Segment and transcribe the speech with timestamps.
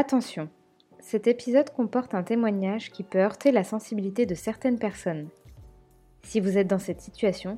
[0.00, 0.48] Attention,
[1.00, 5.28] cet épisode comporte un témoignage qui peut heurter la sensibilité de certaines personnes.
[6.22, 7.56] Si vous êtes dans cette situation,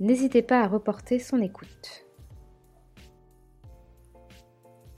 [0.00, 2.08] n'hésitez pas à reporter son écoute.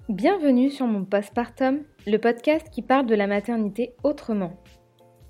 [0.09, 4.63] Bienvenue sur mon postpartum, le podcast qui parle de la maternité autrement.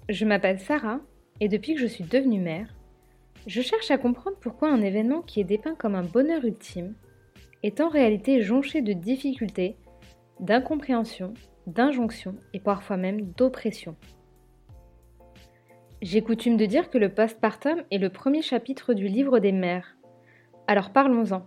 [0.09, 1.01] Je m'appelle Sarah
[1.41, 2.73] et depuis que je suis devenue mère,
[3.49, 6.95] je cherche à comprendre pourquoi un événement qui est dépeint comme un bonheur ultime
[7.65, 9.77] est en réalité jonché de difficultés,
[10.41, 11.35] d'incompréhension,
[11.67, 13.97] d'injonctions et parfois même d'oppression.
[16.03, 19.97] J'ai coutume de dire que le postpartum est le premier chapitre du livre des mères.
[20.67, 21.47] Alors parlons-en.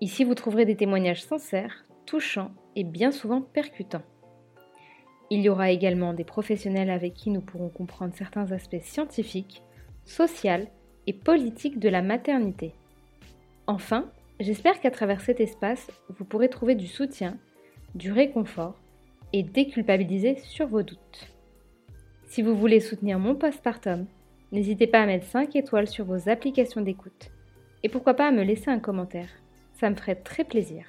[0.00, 4.02] Ici, vous trouverez des témoignages sincères, touchants et bien souvent percutants.
[5.30, 9.62] Il y aura également des professionnels avec qui nous pourrons comprendre certains aspects scientifiques,
[10.04, 10.68] sociaux
[11.06, 12.74] et politiques de la maternité.
[13.66, 17.38] Enfin, j'espère qu'à travers cet espace, vous pourrez trouver du soutien,
[17.96, 18.74] du réconfort
[19.32, 21.32] et déculpabiliser sur vos doutes.
[22.28, 24.06] Si vous voulez soutenir mon postpartum,
[24.52, 27.30] n'hésitez pas à mettre 5 étoiles sur vos applications d'écoute.
[27.82, 29.28] Et pourquoi pas à me laisser un commentaire.
[29.74, 30.84] Ça me ferait très plaisir.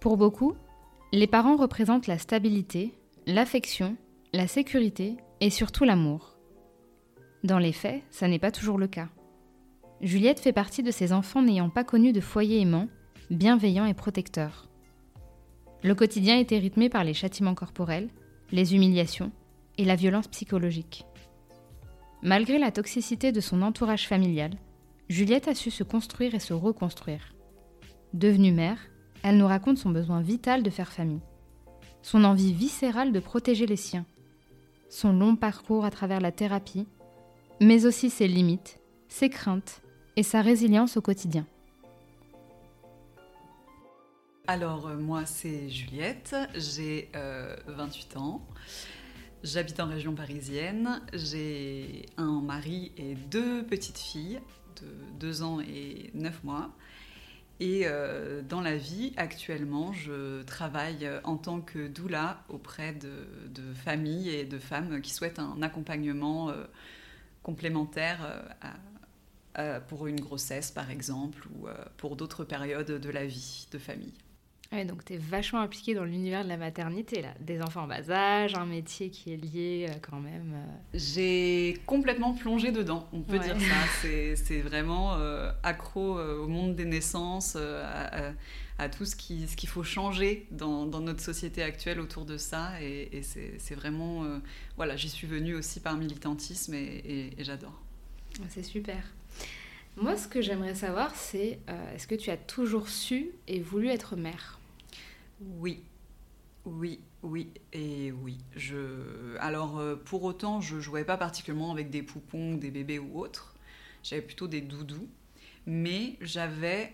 [0.00, 0.54] Pour beaucoup,
[1.12, 2.94] les parents représentent la stabilité,
[3.26, 3.96] l'affection,
[4.32, 6.36] la sécurité et surtout l'amour.
[7.44, 9.08] Dans les faits, ça n'est pas toujours le cas.
[10.00, 12.88] Juliette fait partie de ces enfants n'ayant pas connu de foyer aimant,
[13.30, 14.66] bienveillant et protecteur.
[15.82, 18.08] Le quotidien était rythmé par les châtiments corporels,
[18.50, 19.30] les humiliations
[19.76, 21.04] et la violence psychologique.
[22.22, 24.52] Malgré la toxicité de son entourage familial,
[25.10, 27.34] Juliette a su se construire et se reconstruire.
[28.14, 28.78] Devenue mère,
[29.22, 31.20] elle nous raconte son besoin vital de faire famille,
[32.00, 34.06] son envie viscérale de protéger les siens,
[34.88, 36.86] son long parcours à travers la thérapie,
[37.60, 39.82] mais aussi ses limites, ses craintes
[40.20, 41.46] et sa résilience au quotidien.
[44.46, 47.08] Alors, euh, moi, c'est Juliette, j'ai
[47.66, 48.46] 28 euh, ans.
[49.42, 51.00] J'habite en région parisienne.
[51.14, 54.40] J'ai un mari et deux petites filles
[54.82, 54.88] de
[55.20, 56.70] 2 ans et 9 mois.
[57.58, 64.28] Et euh, dans la vie, actuellement, je travaille en tant que doula auprès de, familles
[64.28, 66.52] et de femmes qui souhaitent un accompagnement
[67.42, 68.18] complémentaire
[69.88, 71.66] pour une grossesse, par exemple, ou
[71.96, 74.14] pour d'autres périodes de la vie de famille.
[74.72, 77.34] Ouais, donc tu es vachement impliquée dans l'univers de la maternité, là.
[77.40, 80.52] Des enfants en bas âge, un métier qui est lié euh, quand même.
[80.54, 80.76] Euh.
[80.94, 84.06] J'ai complètement plongé dedans, on peut dire ça.
[84.36, 89.82] C'est vraiment euh, accro au monde des naissances, à, tout ce qu'il ce qu'il faut
[89.82, 92.80] changer dans, dans, notre société actuelle autour de ça.
[92.80, 94.24] Et, c'est vraiment.
[94.76, 97.82] voilà, j'y suis venue aussi par militantisme et, et j'adore.
[98.48, 99.02] C'est super.
[99.96, 101.58] Moi, ce que j'aimerais savoir, c'est
[101.94, 104.58] est-ce que tu as toujours su et voulu être mère?
[105.40, 105.82] Oui,
[106.64, 108.38] oui, oui et oui.
[108.56, 109.36] Je...
[109.38, 113.54] Alors, euh, pour autant, je jouais pas particulièrement avec des poupons, des bébés ou autres.
[114.02, 115.08] J'avais plutôt des doudous.
[115.66, 116.92] Mais j'avais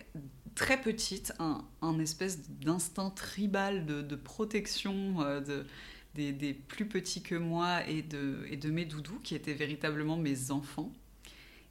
[0.55, 5.67] très petite un, espèce d'instinct tribal de, protection euh, de,
[6.15, 10.51] des, plus petits que moi et de, et de mes doudous, qui étaient véritablement mes
[10.51, 10.93] enfants.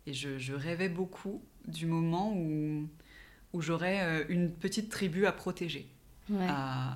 [0.08, 2.88] Et je, rêvais beaucoup du moment où,
[3.54, 5.90] où j'aurais euh, une petite tribu à protéger.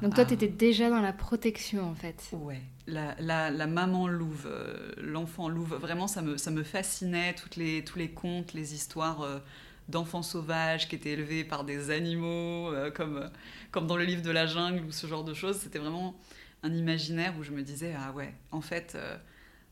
[0.01, 2.31] Donc toi, tu étais déjà dans la protection, en fait.
[2.33, 2.61] Ouais.
[2.87, 3.15] La,
[3.51, 7.99] la, maman louve, euh, l'enfant louve, vraiment, ça me, ça me fascinait, toutes les, tous
[7.99, 9.39] les contes, les histoires euh,
[9.87, 13.29] d'enfants sauvages qui étaient élevés par des animaux, euh, comme,
[13.71, 15.57] comme dans le livre de la jungle ou ce genre de choses.
[15.57, 16.15] C'était vraiment
[16.63, 18.97] un imaginaire où je me disais, ah ouais, en fait...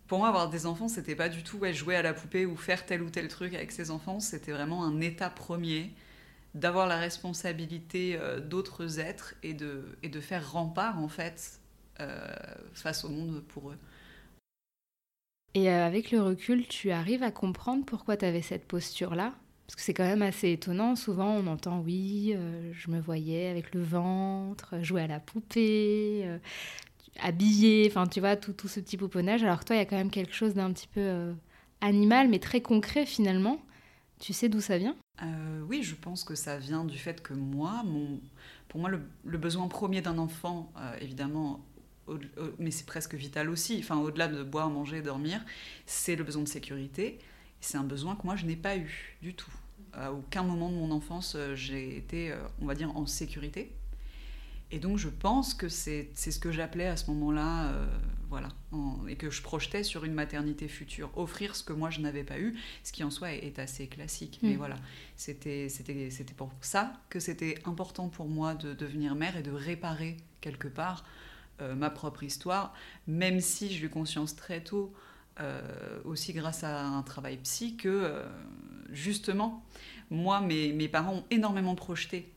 [0.07, 2.85] pour moi, avoir des enfants, c'était pas du tout jouer à la poupée ou faire
[2.85, 4.19] tel ou tel truc avec ses enfants.
[4.19, 5.91] C'était vraiment un état premier
[6.53, 11.59] d'avoir la responsabilité euh, d'autres êtres et de, et de faire rempart en fait
[11.99, 12.25] euh,
[12.73, 13.77] face au monde pour eux.
[15.53, 19.33] Et euh, avec le recul, tu arrives à comprendre pourquoi tu avais cette posture-là?
[19.65, 20.95] Parce que c'est quand même assez étonnant.
[20.95, 22.33] Souvent, on entend oui,
[22.71, 26.39] je me voyais avec le ventre, jouer à la poupée,
[27.21, 29.43] habillée, enfin, tu vois, tout, tout, ce petit pouponnage.
[29.43, 31.33] Alors toi, il y a quand même quelque chose d'un petit peu
[31.81, 33.59] animal, mais très concret finalement.
[34.19, 34.95] Tu sais d'où ça vient?
[35.21, 37.83] Euh, Oui, je pense que ça vient du fait que moi,
[38.67, 41.63] pour moi, le, besoin premier d'un enfant, euh, évidemment,
[42.57, 45.43] mais c'est presque vital aussi, enfin, au-delà de boire, manger, dormir,
[45.85, 47.19] c'est le besoin de sécurité.
[47.59, 49.51] C'est un besoin que moi, je n'ai pas eu du tout.
[49.93, 53.71] À aucun moment de mon enfance, euh, j'ai été, on va dire, en sécurité.
[54.71, 57.87] Et donc je pense que c'est ce que j'appelais à ce moment-là, euh,
[58.29, 58.49] voilà,
[59.07, 62.37] et que je projetais sur une maternité future, offrir ce que moi je n'avais pas
[62.37, 64.39] eu, ce qui en soi est, assez classique.
[64.43, 64.57] Mais mm.
[64.57, 64.75] voilà,
[65.15, 65.69] c'était
[66.35, 71.05] pour ça que c'était important pour moi de devenir mère et de réparer quelque part
[71.61, 72.73] euh, ma propre histoire,
[73.07, 74.93] même si j'ai eu conscience très tôt,
[75.39, 75.61] euh,
[76.03, 78.21] aussi grâce à un travail psy, que
[78.91, 79.63] justement,
[80.09, 82.33] moi, mes, mes parents ont énormément projeté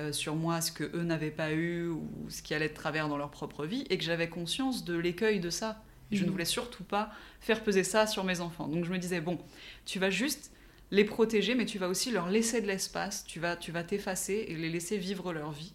[0.00, 3.08] euh, sur moi ce que eux n'avaient pas eu ou ce qui allait de travers
[3.08, 5.82] dans leur propre vie et que j'avais conscience de l'écueil de ça.
[6.10, 6.32] Je ne mhm.
[6.32, 7.10] voulais surtout pas
[7.40, 8.68] faire peser ça sur mes enfants.
[8.68, 9.38] Donc je me disais bon,
[9.84, 10.52] tu vas juste
[10.90, 13.24] les protéger, mais tu vas aussi leur laisser de l'espace.
[13.24, 15.72] Tu vas, tu vas t'effacer et les laisser vivre leur vie.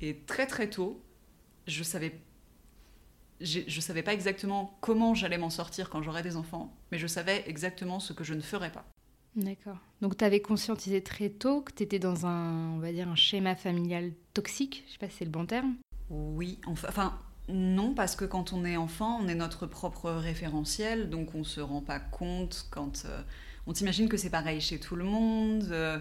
[0.00, 1.02] Et très très tôt,
[1.66, 2.20] je savais
[3.40, 7.44] je savais pas exactement comment j'allais m'en sortir quand j'aurais des enfants, mais je savais
[7.46, 8.86] exactement ce que je ne ferais pas.
[9.36, 9.78] D'accord.
[10.00, 13.16] Donc tu avais conscientisé très tôt que tu étais dans un, on va dire, un
[13.16, 15.74] schéma familial toxique, je sais pas si c'est le bon terme.
[16.10, 21.34] Oui, enfin non, parce que quand on est enfant, on est notre propre référentiel, donc
[21.34, 23.22] on se rend pas compte quand euh,
[23.66, 25.68] on s'imagine que c'est pareil chez tout le monde.
[25.70, 25.98] Euh,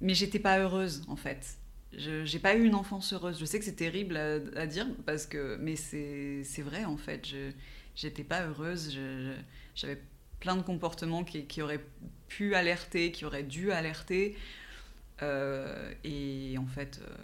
[0.00, 1.56] mais j'étais pas heureuse en fait.
[1.96, 3.38] Je j'ai pas eu une enfance heureuse.
[3.38, 7.26] Je sais que c'est terrible à, dire parce que, mais c'est vrai en fait.
[7.26, 7.50] Je
[7.94, 8.98] j'étais pas heureuse.
[9.74, 10.02] J'avais
[10.40, 11.84] plein de comportements qui, qui, auraient
[12.28, 14.36] pu alerter, qui auraient dû alerter.
[15.22, 17.14] Euh, et en fait, euh,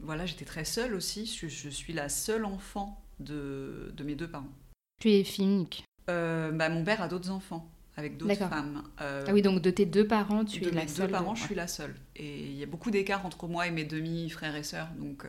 [0.00, 1.26] voilà, j'étais très seule aussi.
[1.26, 4.52] Je, je, suis la seule enfant de, de mes deux parents.
[5.00, 8.82] Tu es fille unique euh, bah, Mon père a d'autres enfants avec d'autres femmes.
[8.98, 10.96] ah oui, donc de tes deux parents, tu es la seule.
[10.96, 11.94] De mes deux parents, je suis la seule.
[12.16, 15.26] Et il y a beaucoup d'écart entre moi et mes demi-frères et sœurs, donc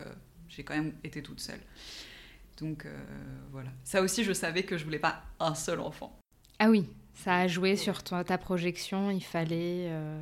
[0.48, 1.60] j'ai quand même été toute seule.
[2.58, 2.86] Donc
[3.50, 3.68] voilà.
[3.84, 6.18] Ça aussi, je savais que je voulais pas un seul enfant.
[6.58, 9.86] Ah oui, ça a joué sur ta, projection, il fallait...
[9.88, 10.20] Euh,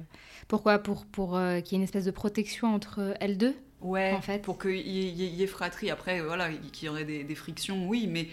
[0.49, 4.13] pourquoi Pour, pour euh, qu'il y ait une espèce de protection entre elles deux Ouais,
[4.13, 4.43] en fait.
[4.43, 5.91] pour qu'il y, ait fratrie.
[5.91, 8.29] Après, voilà, qu'il y aurait des, frictions, oui, mais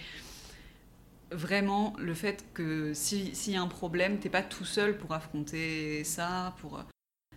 [1.31, 6.03] vraiment, le fait que s'il y a un problème, t'es pas tout seul pour affronter
[6.03, 6.83] ça, pour...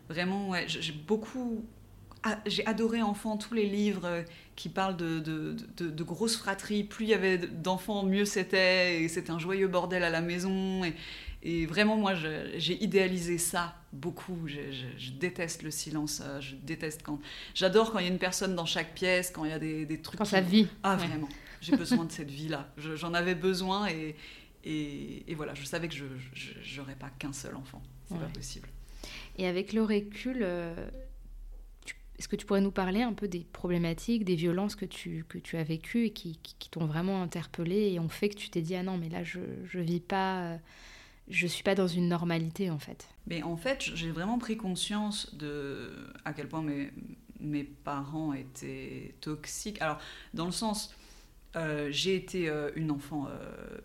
[0.08, 1.64] Vraiment, ouais, j'ai beaucoup
[2.46, 4.22] j'ai adoré enfant tous les livres euh,
[4.56, 6.84] qui parlent de, de, de, grosses fratries.
[6.84, 9.02] Plus il y avait d'enfants, mieux c'était.
[9.02, 10.84] Et c'était un joyeux bordel à la maison.
[10.84, 10.94] Et,
[11.42, 14.46] et vraiment, moi, j'ai idéalisé ça beaucoup.
[14.46, 16.20] Je, déteste le silence.
[16.22, 17.20] Euh, je déteste quand.
[17.54, 19.86] J'adore quand il y a une personne dans chaque pièce, quand il y a des,
[19.86, 20.18] des trucs.
[20.18, 20.68] Quand ça vit.
[20.82, 21.28] Ah, vraiment.
[21.60, 22.72] J'ai besoin de cette vie-là.
[22.76, 24.16] J'en avais besoin et,
[24.64, 27.82] et, et, voilà, je savais que je n'aurais pas qu'un seul enfant.
[28.08, 28.68] C'est pas possible.
[29.38, 30.74] Et avec le recul, euh,
[32.20, 35.38] est-ce que tu pourrais nous parler un peu des problématiques, des violences que tu, que
[35.38, 36.38] tu as vécues et qui,
[36.70, 39.40] t'ont vraiment interpellé et ont fait que tu t'es dit ah non mais là je
[39.40, 40.56] ne vis pas, euh,
[41.28, 43.08] je suis pas dans une normalité en fait?
[43.26, 45.92] Mais en fait j'ai vraiment pris conscience de
[46.26, 46.90] à quel point mes,
[47.40, 49.80] mes parents étaient toxiques.
[49.80, 49.98] Alors
[50.34, 50.94] dans le sens
[51.56, 53.28] euh, j'ai été euh, une, enfant,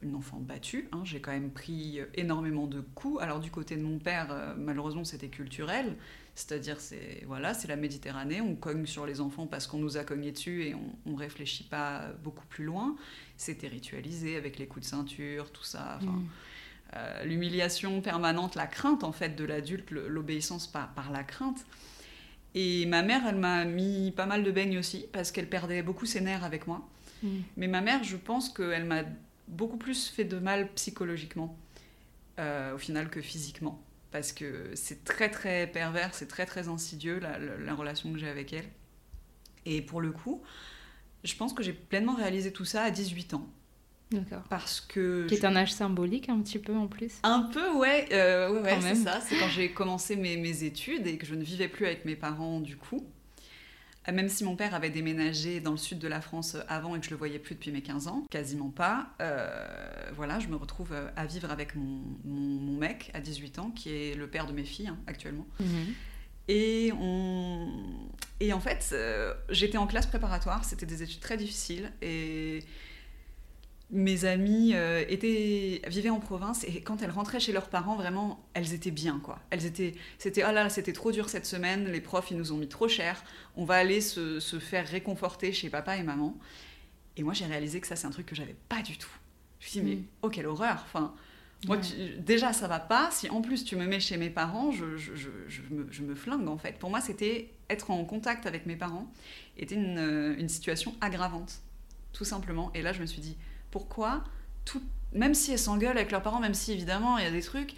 [0.01, 1.03] une enfant battue, hein.
[1.05, 3.23] j'ai quand même pris énormément de coups.
[3.23, 5.95] Alors du côté de mon père, malheureusement c'était culturel,
[6.35, 10.03] c'est-à-dire, c'est voilà, c'est la Méditerranée, on cogne sur les enfants parce qu'on nous a
[10.03, 12.97] cogné dessus et on ne réfléchit pas beaucoup plus loin.
[13.37, 15.99] C'était ritualisé avec les coups de ceinture, tout ça.
[16.01, 16.25] Mm.
[16.95, 21.65] Euh, l'humiliation permanente, la crainte en fait de l'adulte, l'obéissance par, par la crainte.
[22.53, 26.05] Et ma mère, elle m'a mis pas mal de beignes aussi parce qu'elle perdait beaucoup
[26.05, 26.85] ses nerfs avec moi.
[27.23, 27.29] Mm.
[27.55, 29.03] Mais ma mère, je pense qu'elle m'a
[29.47, 31.57] beaucoup plus fait de mal psychologiquement
[32.39, 33.81] euh, au final que physiquement
[34.15, 38.53] parce que c'est très très pervers, c'est très très insidieux la, relation que j'ai avec
[38.53, 38.63] elle.
[39.65, 40.41] Et pour le coup,
[41.25, 43.45] je pense que j'ai pleinement réalisé tout ça à 18 ans.
[44.11, 44.43] D'accord.
[44.49, 45.27] Parce que.
[45.27, 47.15] Qui est un âge symbolique un petit peu en plus.
[47.23, 49.19] Un peu, ouais, euh, ouais, c'est ça.
[49.19, 52.15] C'est quand j'ai commencé mes, mes, études et que je ne vivais plus avec mes
[52.15, 53.05] parents du coup.
[54.07, 56.99] Euh, même si mon père avait déménagé dans le sud de la France avant et
[56.99, 60.55] que je le voyais plus depuis mes 15 ans, quasiment pas, euh, voilà, je me
[60.55, 64.45] retrouve euh, à vivre avec mon, mon, mec à 18 ans, qui est le père
[64.45, 65.47] de mes filles hein, actuellement.
[65.59, 65.93] Mhm.
[66.47, 67.67] Et, on...
[68.39, 68.95] et en fait,
[69.49, 72.63] j'étais en classe préparatoire, c'était des études très difficiles et
[73.91, 78.43] mes amies euh, étaient, vivaient en province et quand elles rentraient chez leurs parents, vraiment,
[78.53, 79.39] elles étaient bien, quoi.
[79.51, 82.57] Elles étaient, c'était, oh là, c'était trop dur cette semaine, les profs, ils nous ont
[82.57, 83.23] mis trop cher,
[83.55, 86.35] on va aller se, se faire réconforter chez papa et maman.
[87.17, 89.11] Et moi, j'ai réalisé que ça, c'est un truc que j'avais pas du tout.
[89.59, 90.05] Je me suis dit, mais mm.
[90.23, 91.13] oh, quelle horreur Enfin,
[91.67, 91.77] moi,
[92.19, 93.09] déjà, ça va pas.
[93.11, 95.61] Si en plus tu me mets chez mes parents, je, je, je, je
[96.01, 96.77] me, me, flingue, en fait.
[96.79, 99.11] Pour moi, c'était être en contact avec mes parents
[99.57, 101.61] était une, une situation aggravante,
[102.13, 102.71] tout simplement.
[102.73, 103.37] Et là, je me suis dit,
[103.75, 104.23] pourquoi,
[104.63, 107.41] tout, même si elles s'engueulent avec leurs parents, même si évidemment il y a des
[107.41, 107.73] trucs,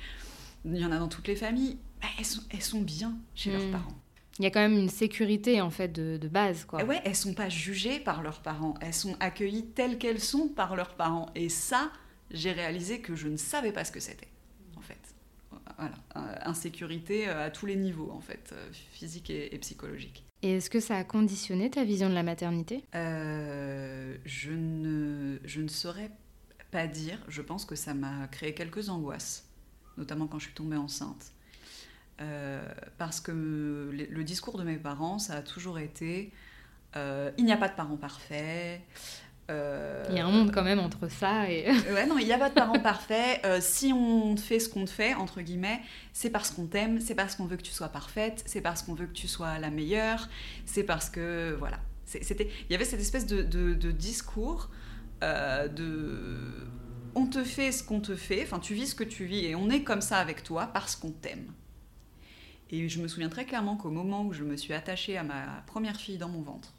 [0.63, 1.79] il y en a dans toutes les familles,
[2.19, 3.71] elles, sont, elles sont bien chez leurs hmm.
[3.71, 3.97] parents.
[4.37, 6.83] Il y a quand même une sécurité en fait de, de base quoi.
[6.83, 10.49] Et ouais, elles sont pas jugées par leurs parents, elles sont accueillies telles qu'elles sont
[10.49, 11.31] par leurs parents.
[11.33, 11.91] Et ça,
[12.29, 14.27] j'ai réalisé que je ne savais pas ce que c'était
[14.77, 15.01] en fait.
[15.79, 20.26] Voilà, Euh, insécurité euh, à tous les niveaux en fait, euh, physique et, et psychologique.
[20.55, 22.83] Est-ce que ça a conditionné ta vision de la maternité?
[22.95, 26.11] Euh, je, ne, saurais
[26.71, 27.19] pas dire.
[27.27, 29.45] Je pense que ça m'a créé quelques angoisses,
[29.97, 31.31] notamment quand je suis tombée enceinte.
[32.19, 36.31] Euh, parce que le, le discours de mes parents, ça a toujours été
[36.95, 38.81] euh, il n'y a pas de parents parfaits.
[39.49, 41.65] Euh, Il y a un monde quand même entre ça et.
[41.93, 43.41] Ouais, non, il n'y a pas de parents parfaits.
[43.45, 45.79] Euh, si on te fait ce qu'on te fait, entre guillemets,
[46.13, 48.93] c'est parce qu'on t'aime, c'est parce qu'on veut que tu sois parfaite, c'est parce qu'on
[48.93, 50.27] veut que tu sois la meilleure,
[50.65, 51.55] c'est parce que.
[51.59, 51.79] Voilà.
[52.05, 54.69] C'était, il y avait cette espèce de, de- de discours
[55.23, 56.67] euh, de.
[57.15, 59.55] On te fait ce qu'on te fait, enfin, tu vis ce que tu vis et
[59.55, 61.51] on est comme ça avec toi parce qu'on t'aime.
[62.69, 65.63] Et je me souviens très clairement qu'au moment où je me suis attachée à ma
[65.67, 66.73] première fille dans mon ventre,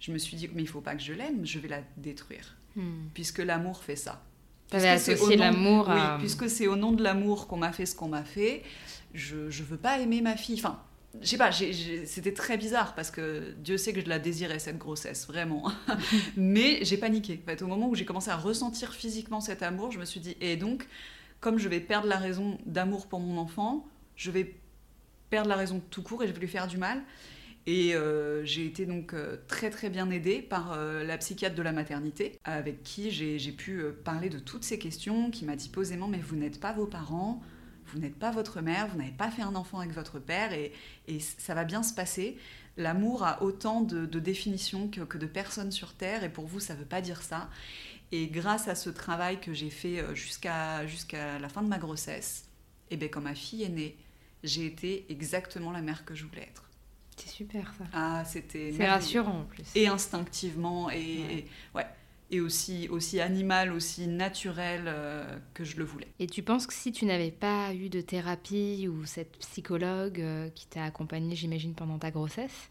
[0.00, 2.56] je me suis dit, mais il faut pas que je l'aime, je vais la détruire
[2.76, 3.08] Hmm.
[3.14, 4.22] puisque l'amour fait ça.
[4.68, 6.16] T'avais Puisque c'est au associé l'amour Oui, à.
[6.18, 8.62] puisque c'est au nom de l'amour qu'on m'a fait ce qu'on m'a fait,
[9.14, 10.56] je, je veux pas aimer ma fille.
[10.58, 10.78] Enfin,
[11.22, 14.76] je sais pas, c'était très bizarre parce que Dieu sait que je la désirais cette
[14.76, 15.72] grossesse, vraiment.
[16.36, 17.40] Mais j'ai paniqué.
[17.42, 20.20] En fait, au moment où j'ai commencé à ressentir physiquement cet amour, je me suis
[20.20, 20.86] dit, et donc,
[21.40, 23.86] comme je vais perdre la raison d'amour pour mon enfant,
[24.16, 24.54] je vais
[25.30, 27.02] perdre la raison tout court et je vais lui faire du mal.
[27.66, 31.62] Et euh, j'ai été donc euh, très très bien aidée par euh, la psychiatre de
[31.62, 36.06] la maternité, avec qui j'ai pu parler de toutes ces questions, qui m'a dit posément
[36.06, 37.42] mais vous n'êtes pas vos parents,
[37.86, 40.72] vous n'êtes pas votre mère, vous n'avez pas fait un enfant avec votre père et,
[41.38, 42.36] ça va bien se passer.
[42.76, 46.74] L'amour a autant de, de définitions que, de personnes sur Terre et pour vous ça
[46.74, 47.50] ne veut pas dire ça.
[48.12, 50.84] Et grâce à ce travail que j'ai fait jusqu'à
[51.40, 52.44] la fin de ma grossesse,
[52.90, 53.96] et bien quand ma fille est née,
[54.44, 56.65] j'ai été exactement la mère que je voulais être.
[57.16, 57.84] C'est super ça.
[57.92, 59.64] Ah, c'était C'est rassurant en plus.
[59.74, 61.34] Et instinctivement, et, Ouais.
[61.38, 61.86] et- ouais.
[62.32, 66.08] Et aussi, aussi animal, aussi naturel euh, que je le voulais.
[66.18, 70.48] Et tu penses que si tu n'avais pas eu de thérapie ou cette psychologue euh,
[70.50, 72.70] qui t'a accompagnée, j'imagine, pendant ta grossesse,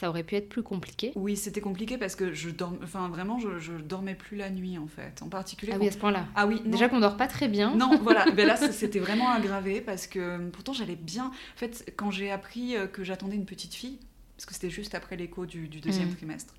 [0.00, 3.38] ça aurait pu être plus compliqué Oui, c'était compliqué parce que je dormais, enfin vraiment,
[3.38, 5.22] je, je dormais plus la nuit en fait.
[5.22, 5.72] En particulier.
[5.74, 6.26] Ah oui, à ce point-là.
[6.34, 6.70] Ah oui, non.
[6.72, 7.74] Déjà qu'on dort pas très bien.
[7.76, 8.24] Non, voilà.
[8.34, 11.26] Ben là, c'était vraiment aggravé parce que pourtant j'allais bien.
[11.26, 13.98] En fait, quand j'ai appris euh, que j'attendais une petite fille,
[14.36, 16.16] parce que c'était juste après l'écho du, du deuxième Mhm.
[16.16, 16.54] trimestre,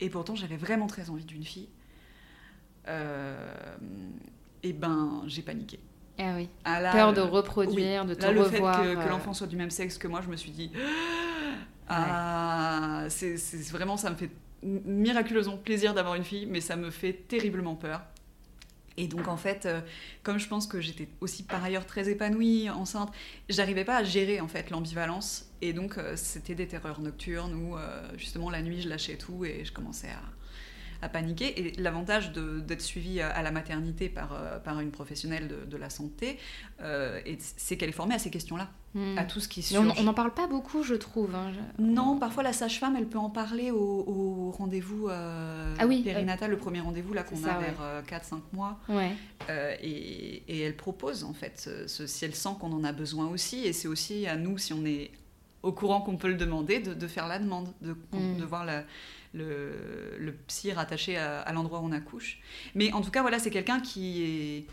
[0.00, 1.68] et pourtant j'avais vraiment très envie d'une fille,
[2.88, 3.54] euh,
[4.62, 5.78] et ben j'ai paniqué.
[6.18, 6.48] Ah oui.
[6.64, 9.46] Ah, là, Peur de reproduire, de te Là, le fait que, que euh, l'enfant soit
[9.46, 10.70] du même sexe que moi, je me suis dit.
[11.94, 13.36] Ah, c'est
[13.70, 14.30] vraiment, ça me fait
[14.62, 18.02] miraculeusement plaisir d'avoir une fille, mais ça me fait terriblement peur.
[18.96, 19.80] Et donc, en fait, euh,
[20.22, 23.10] comme je pense que j'étais aussi par ailleurs très épanouie, enceinte,
[23.48, 25.50] j'arrivais pas à gérer en fait l'ambivalence.
[25.62, 29.44] Et donc, euh, c'était des terreurs nocturnes où, euh, justement, la nuit, je lâchais tout
[29.44, 30.20] et je commençais à,
[31.02, 31.60] à paniquer.
[31.60, 35.76] Et l'avantage d'être suivie à, à la maternité par, euh, par une professionnelle de, de
[35.76, 36.38] la santé,
[36.80, 37.20] euh,
[37.56, 39.18] c'est qu'elle est formée à ces questions-là, hmm.
[39.18, 41.34] à tout ce qui Mais on- n'en parle pas beaucoup, je trouve.
[41.34, 41.52] hein.
[41.78, 46.02] Je- Non, parfois la sage-femme, elle peut en parler au, au rendez-vous euh, Ah oui,
[46.02, 47.64] périnatal, le premier rendez-vous là qu'on a ouais.
[47.64, 48.78] vers 4-5 mois.
[48.88, 49.10] Ouais.
[49.50, 53.26] Euh, et, et elle propose en fait, ce- si elle sent qu'on en a besoin
[53.26, 55.10] aussi, et c'est aussi à nous, si on est
[55.64, 58.36] au courant qu'on peut le demander, de, de faire la demande, de, Mm.
[58.38, 58.84] de voir la-
[59.32, 62.38] le, le psy rattaché à, à l'endroit où on accouche.
[62.74, 64.66] Mais en tout cas, voilà, c'est quelqu'un qui est,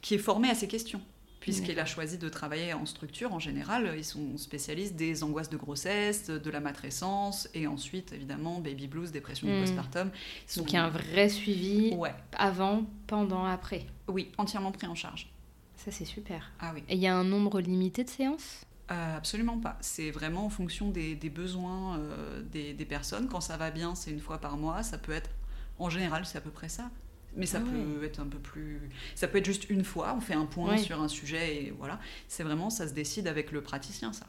[0.00, 1.00] qui est formé à ces questions.
[1.40, 5.58] Puisqu'il a choisi de travailler en structure, en général, ils sont spécialistes des angoisses de
[5.58, 9.60] grossesse, de la matrescence, et ensuite, évidemment, baby blues, dépression du Mm.
[9.60, 10.10] postpartum.
[10.56, 13.84] Donc il y a un vrai suivi Ouais, avant, pendant, après.
[14.08, 15.28] oui, entièrement pris en charge.
[15.76, 16.50] Ça, c'est super.
[16.60, 16.82] Ah oui.
[16.88, 18.64] Et il y a un nombre limité de séances?
[18.88, 19.76] Absolument pas.
[19.80, 23.28] C'est vraiment en fonction des, des besoins euh, des, des personnes.
[23.28, 24.82] Quand ça va bien, c'est une fois par mois.
[24.82, 25.30] Ça peut être,
[25.78, 26.90] en général, c'est à peu près ça.
[27.36, 28.88] Mais ça Ah peut être un peu plus.
[29.16, 30.14] Ça peut être juste une fois.
[30.16, 30.78] On fait un point Ouais.
[30.78, 31.98] sur un sujet et voilà.
[32.28, 34.26] C'est vraiment, ça se décide avec le praticien, ça.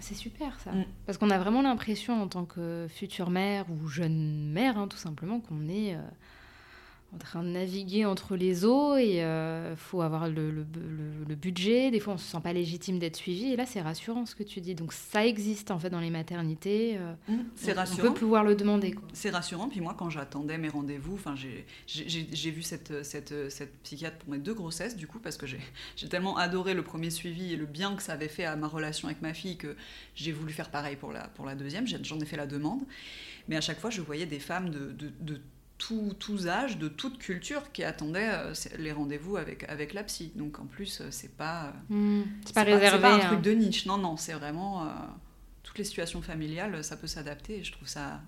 [0.00, 0.72] C'est super ça.
[0.72, 0.84] Mm.
[1.06, 4.98] Parce qu'on a vraiment l'impression en tant que future mère ou jeune mère, hein, tout
[4.98, 6.00] simplement, qu'on est euh,
[7.14, 11.34] en train de naviguer entre les eaux et il faut avoir le, le- le- le
[11.34, 11.90] budget.
[11.90, 13.52] Des fois, on se sent pas légitime d'être suivi.
[13.52, 14.74] Et là, c'est rassurant ce que tu dis.
[14.74, 16.96] Donc ça existe en fait dans les maternités.
[16.98, 17.14] euh,
[17.54, 18.08] C'est on- rassurant.
[18.08, 18.94] On peut pouvoir le demander.
[19.12, 19.68] C'est rassurant.
[19.68, 21.64] Puis moi, quand j'attendais mes rendez-vous, enfin, j'ai-
[22.50, 25.60] vu cette, cette, cette psychiatre pour mes deux grossesses, du coup, parce que j'ai
[25.96, 28.66] j'ai tellement adoré le premier suivi et le bien que ça avait fait à ma
[28.68, 29.74] relation avec ma fille que
[30.14, 31.86] j'ai voulu faire pareil pour la, pour la deuxième.
[31.86, 32.82] J'en ai fait la demande.
[33.48, 35.40] Mais à chaque fois, je voyais des femmes de, de, de
[35.78, 40.32] tout- tous âges, de toute culture, qui attendaient euh, les rendez-vous avec, avec la psy.
[40.34, 42.24] Donc en plus, euh, c'est pas, euh, Mm.
[42.46, 43.02] C'est pas c'est réservé.
[43.02, 43.26] pas un hein.
[43.26, 43.86] truc de niche.
[43.86, 44.84] Non, non, c'est vraiment.
[44.84, 44.88] euh,
[45.62, 47.58] toutes les situations familiales, ça peut s'adapter.
[47.58, 48.20] Et je trouve ça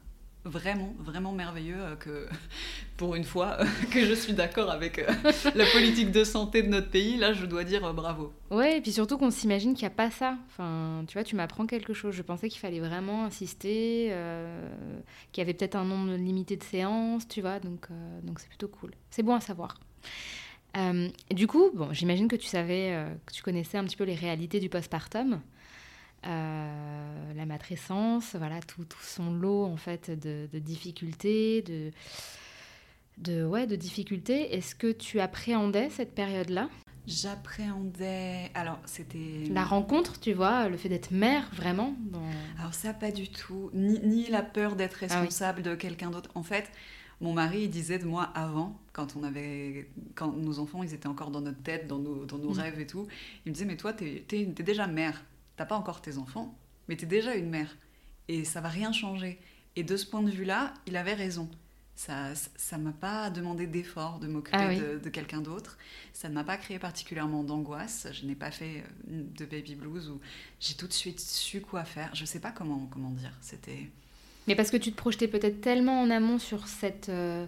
[0.45, 2.29] vraiment, vraiment merveilleux euh, que,
[2.97, 3.59] pour une fois,
[3.91, 5.07] que je suis d'accord avec euh,
[5.55, 7.17] la politique de santé de notre pays.
[7.17, 8.33] Là, je dois dire euh, bravo.
[8.51, 10.37] Ouais, et puis surtout qu'on s'imagine qu'il n'y a pas ça.
[10.49, 12.15] Enfin, tu vois, tu m'apprends quelque chose.
[12.15, 14.13] Je pensais qu'il fallait vraiment insister,
[15.33, 17.61] qu'il y avait peut-être un nombre limité de séances, tu vois.
[17.61, 17.89] Donc,
[18.23, 18.93] donc c'est plutôt cool.
[19.11, 19.79] C'est bon à savoir.
[21.31, 24.61] du coup, bon, j'imagine que tu savais, que tu connaissais un petit peu les réalités
[24.61, 25.41] du postpartum.
[26.27, 31.93] Euh, la matrescence, voilà, tout, tout, son lot en fait de, difficultés, de,
[33.19, 34.55] de, ouais, de difficultés.
[34.55, 36.69] Est-ce que tu appréhendais cette période-là?
[37.07, 38.51] J'appréhendais.
[38.55, 39.45] Alors, c'était.
[39.51, 41.97] La rencontre, tu vois, le fait d'être mère, vraiment
[42.59, 43.71] Alors, ça, pas du tout.
[43.73, 46.31] Ni, ni la peur d'être ah responsable de quelqu'un d'autre.
[46.35, 46.71] En fait,
[47.21, 51.09] mon mari, il disait de moi avant, quand on avait, quand nos enfants, ils étaient
[51.09, 52.59] encore dans notre tête, dans nos, dans nos mm.
[52.59, 53.09] rêves et tout,
[53.45, 55.25] il me disait, mais toi, t'es es, déjà mère
[55.59, 56.57] t'as pas encore tes enfants,
[56.89, 57.77] mais t'es déjà une mère.
[58.29, 59.39] Et ça va rien changer.
[59.77, 61.51] Et de ce point de vue-là, il avait raison.
[61.97, 65.77] Ça ça m'a pas demandé d'effort de m'occuper ah de, quelqu'un d'autre.
[66.13, 68.07] Ça ne m'a pas créé particulièrement d'angoisse.
[68.13, 70.21] Je n'ai pas fait euh, de baby blues où
[70.61, 72.15] j'ai tout de suite su quoi faire.
[72.15, 73.33] Je sais pas comment, comment dire.
[73.41, 73.91] C'était...
[74.47, 77.47] Mais parce que tu te projetais peut-être tellement en amont sur cette, euh,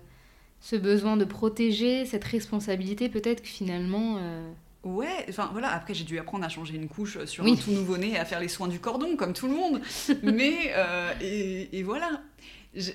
[0.61, 4.17] ce besoin de protéger, cette responsabilité, peut-être que finalement...
[4.19, 4.53] Euh,
[4.83, 8.13] Ouais, enfin voilà, après j'ai dû apprendre à changer une couche sur un tout nouveau-né
[8.13, 9.83] et à faire les soins du cordon, comme tout le monde.
[10.23, 12.23] mais, euh, et, voilà.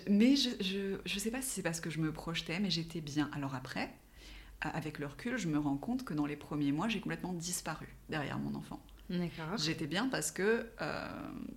[0.09, 3.01] mais je, je, je, sais pas si c'est parce que je me projetais, mais j'étais
[3.01, 3.29] bien.
[3.33, 3.93] Alors après,
[4.61, 7.87] avec le recul, je me rends compte que dans les premiers mois, j'ai complètement disparu
[8.09, 8.81] derrière mon enfant.
[9.09, 9.57] D'accord.
[9.57, 11.07] J'étais bien parce que euh,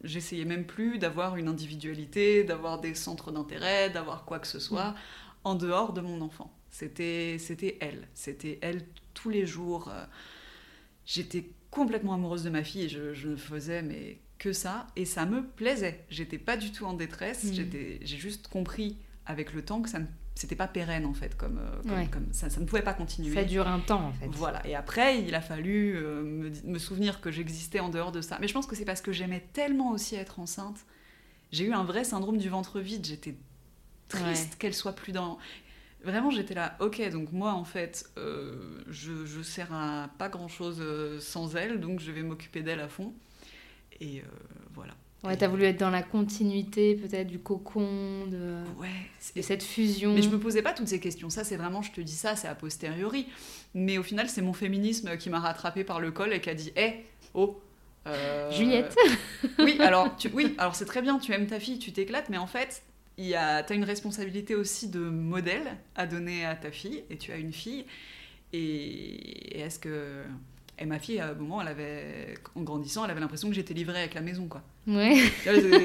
[0.04, 4.90] j'essayais même plus d'avoir une individualité, d'avoir des centres d'intérêt, d'avoir quoi que ce soit
[4.90, 4.96] mm.
[5.44, 6.52] en dehors de mon enfant.
[6.70, 7.38] C'était
[7.80, 8.08] elle.
[8.12, 8.84] C'était elle
[9.20, 9.88] tous les jours.
[9.88, 10.04] Euh,
[11.04, 14.86] j'étais complètement amoureuse de ma fille et je, ne faisais mais que ça.
[14.96, 16.04] Et ça me plaisait.
[16.10, 17.44] J'étais pas du tout en détresse.
[17.44, 17.70] Mm.
[18.02, 18.96] J'ai juste compris
[19.26, 22.48] avec le temps que ça ne c'était pas pérenne en fait comme, euh, comme, ça,
[22.48, 25.34] ça, ne pouvait pas continuer ça dure un temps en fait voilà et après il
[25.34, 28.68] a fallu euh, me, me, souvenir que j'existais en dehors de ça mais je pense
[28.68, 30.86] que c'est parce que j'aimais tellement aussi être enceinte
[31.50, 33.34] j'ai eu un vrai syndrome du ventre vide j'étais
[34.06, 35.38] triste qu'elle soit plus dans
[36.04, 40.78] Vraiment, j'étais là, ok, donc moi, en fait, euh, je, je sers à pas grand-chose
[40.80, 43.12] euh, sans elle, donc je vais m'occuper d'elle à fond.
[44.00, 44.22] Et euh,
[44.74, 44.94] voilà.
[45.24, 50.14] Ouais, t'as voulu être dans la continuité, peut-être, du cocon, de, ouais, cette fusion.
[50.14, 51.30] Mais je me posais pas toutes ces questions.
[51.30, 53.26] Ça, c'est vraiment, je te dis ça, c'est a posteriori.
[53.74, 56.54] Mais au final, c'est mon féminisme qui m'a rattrapé par le col et qui a
[56.54, 57.60] dit, hé, oh,
[58.52, 58.96] Juliette.
[59.58, 62.38] oui, alors tu, oui, alors c'est très bien, tu aimes ta fille, tu t'éclates, mais
[62.38, 62.82] en fait,
[63.18, 67.36] tu as une responsabilité aussi de modèle à donner à ta fille, et tu as
[67.36, 67.84] une fille.
[68.52, 70.22] Et, est-ce que.
[70.80, 73.74] Et ma fille, à un moment, elle avait, en grandissant, elle avait l'impression que j'étais
[73.74, 74.62] livrée avec la maison, quoi.
[74.86, 75.16] Ouais.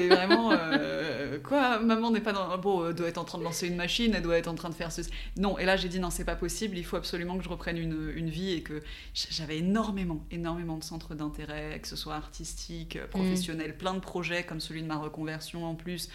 [0.08, 0.52] vraiment.
[0.52, 2.56] Euh, quoi Maman n'est pas dans.
[2.58, 4.70] Bon, elle doit être en train de lancer une machine, elle doit être en train
[4.70, 5.10] de faire ceci.
[5.36, 7.76] Non, et là, j'ai dit non, c'est pas possible, il faut absolument que je reprenne
[7.76, 12.98] une, une vie et que j'avais énormément, énormément de centres d'intérêt, que ce soit artistique,
[13.10, 13.78] professionnel, mm.
[13.78, 16.08] plein de projets comme celui de ma reconversion en plus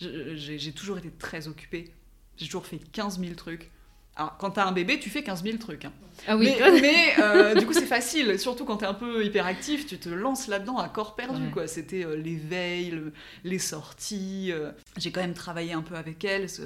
[0.00, 1.92] j'ai toujours été très occupée.
[2.36, 3.70] J'ai toujours fait 15 000 trucs.
[4.16, 5.84] Alors, quand t'as un bébé, tu fais 15 000 trucs.
[5.84, 5.92] Hein.
[6.26, 6.52] Ah oui.
[6.82, 8.38] Mais, euh, du coup, c'est facile.
[8.38, 11.50] Surtout quand t'es un peu hyperactif, tu te lances là-dedans à corps perdu.
[11.50, 11.66] quoi.
[11.66, 13.00] C'était euh, les veilles,
[13.44, 14.50] les sorties.
[14.52, 14.72] Euh.
[14.98, 16.48] J'ai quand même travaillé un peu avec elle.
[16.48, 16.64] Je,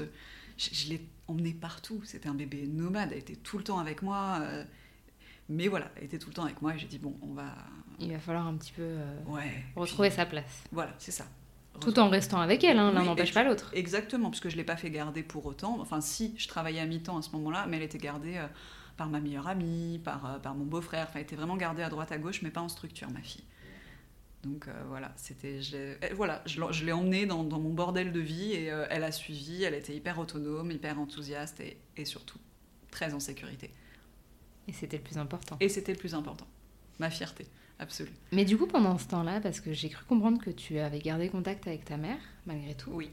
[0.56, 2.00] je l'ai emmenée partout.
[2.04, 3.10] C'était un bébé nomade.
[3.12, 4.40] Elle était tout le temps avec moi.
[5.48, 6.74] mais voilà, elle était tout le temps avec moi.
[6.74, 7.54] Et j'ai dit, bon, on va...
[8.00, 10.64] Il va falloir un petit peu ouais, retrouver sa place.
[10.72, 11.26] Voilà, c'est ça.
[11.80, 13.70] Tout en restant avec elle, hein, l'un n'empêche pas l'autre.
[13.74, 15.78] Exactement, puisque je ne l'ai pas fait garder pour autant.
[15.80, 18.46] Enfin, si, je travaillais à mi-temps à ce moment-là, mais elle était gardée euh,
[18.96, 21.06] par ma meilleure amie, par, euh, par mon beau-frère.
[21.08, 23.44] Enfin, elle était vraiment gardée à droite à gauche, mais pas en structure, ma fille.
[24.44, 25.60] Donc euh, voilà, c'était,
[26.12, 29.62] voilà, je l'ai emmenée dans, dans, mon bordel de vie et elle a suivi.
[29.64, 32.38] Elle était hyper autonome, hyper enthousiaste et, et surtout
[32.90, 33.70] très en sécurité.
[34.68, 35.56] Et c'était le plus important.
[35.60, 36.46] Et c'était le plus important,
[36.98, 37.46] ma fierté.
[38.32, 41.28] Mais du coup, pendant ce temps-là, parce que j'ai cru comprendre que tu avais gardé
[41.28, 42.90] contact avec ta mère, malgré tout.
[42.92, 43.10] Oui.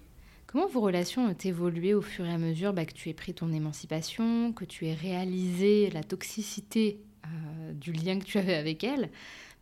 [0.47, 3.33] Comment vos relations ont évolué au fur et à mesure bah, que tu aies pris
[3.33, 8.83] ton émancipation, que tu aies réalisé la toxicité euh, du lien que tu avais avec
[8.83, 9.09] elle?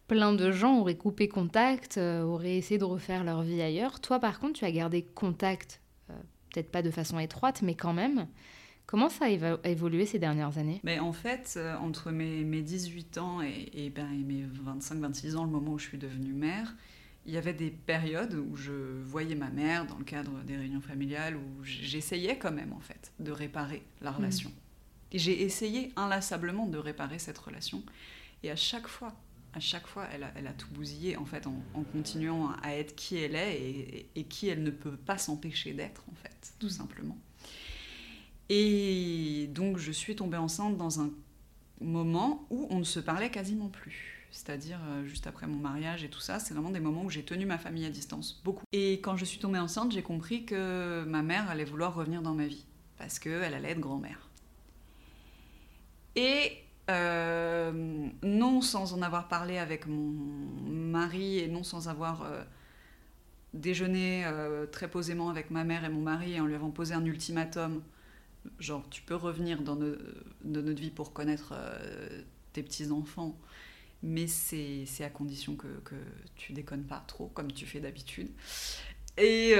[0.08, 4.00] Plein de gens auraient coupé contact, euh, auraient essayé de refaire leur vie ailleurs.
[4.00, 6.14] Toi, par contre, tu as gardé contact, euh,
[6.52, 8.26] peut-être pas de façon étroite, mais quand même.
[8.89, 10.82] Comment ça a évolué ces dernières années?
[10.84, 15.36] Mais En fait, euh, entre mes, mes, 18 ans et, et, ben, et mes 25-26
[15.36, 16.73] ans, le moment où je suis devenue mère,
[17.28, 18.71] il y avait des périodes où je
[19.04, 23.12] voyais ma mère dans le cadre des réunions familiales, où j'essayais quand même, en fait,
[23.19, 24.52] de réparer la relation.
[25.12, 27.84] Et j'ai essayé inlassablement de réparer cette relation.
[28.41, 29.13] Et à chaque fois,
[29.54, 32.95] à chaque fois, elle a, elle a, tout bousillé en fait en, continuant à être
[32.95, 36.71] qui elle est et, qui elle ne peut pas s'empêcher d'être en fait, tout mm.
[36.71, 37.17] simplement.
[38.50, 41.12] Et donc je suis tombée enceinte dans un
[41.82, 44.20] moment où on ne se parlait quasiment plus.
[44.32, 47.24] C'est-à-dire euh, juste après mon mariage et tout ça, c'est vraiment des moments où j'ai
[47.24, 48.64] tenu ma famille à distance, beaucoup.
[48.72, 52.36] Et quand je suis tombée enceinte, j'ai compris que ma mère allait vouloir revenir dans
[52.36, 52.66] ma vie,
[52.98, 54.30] parce qu'elle allait être grand-mère.
[56.16, 56.58] Et
[56.92, 57.72] euh,
[58.24, 60.14] non sans en avoir parlé avec mon
[60.68, 62.44] mari et non sans avoir euh,
[63.54, 64.26] déjeuné
[64.72, 67.82] très posément avec ma mère et mon mari en lui avant posé un ultimatum,
[68.60, 71.54] genre tu peux revenir dans, notre vie pour connaître
[72.54, 73.38] tes petits-enfants,
[74.04, 75.96] mais c'est à condition que, que,
[76.36, 78.30] tu déconnes pas trop comme tu fais d'habitude.
[79.18, 79.56] Et,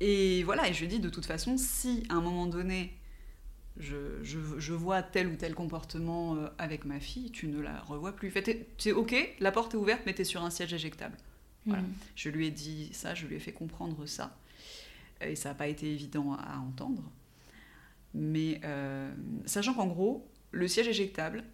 [0.00, 2.92] et voilà, et je lui dis de toute façon, si à un moment donné
[3.78, 8.32] je, vois tel ou tel comportement euh, avec ma fille, tu ne la revois plus.
[8.78, 11.16] C'est ok, la porte est ouverte, mais tu es sur un siège éjectable.
[11.66, 11.82] Voilà.
[11.82, 11.92] Mm.
[12.16, 14.36] Je lui ai dit ça, je lui ai fait comprendre ça.
[15.26, 17.02] Et ça n'a pas été évident à, entendre.
[18.14, 19.12] Mais euh,
[19.46, 21.44] sachant qu'en gros, le siège éjectable,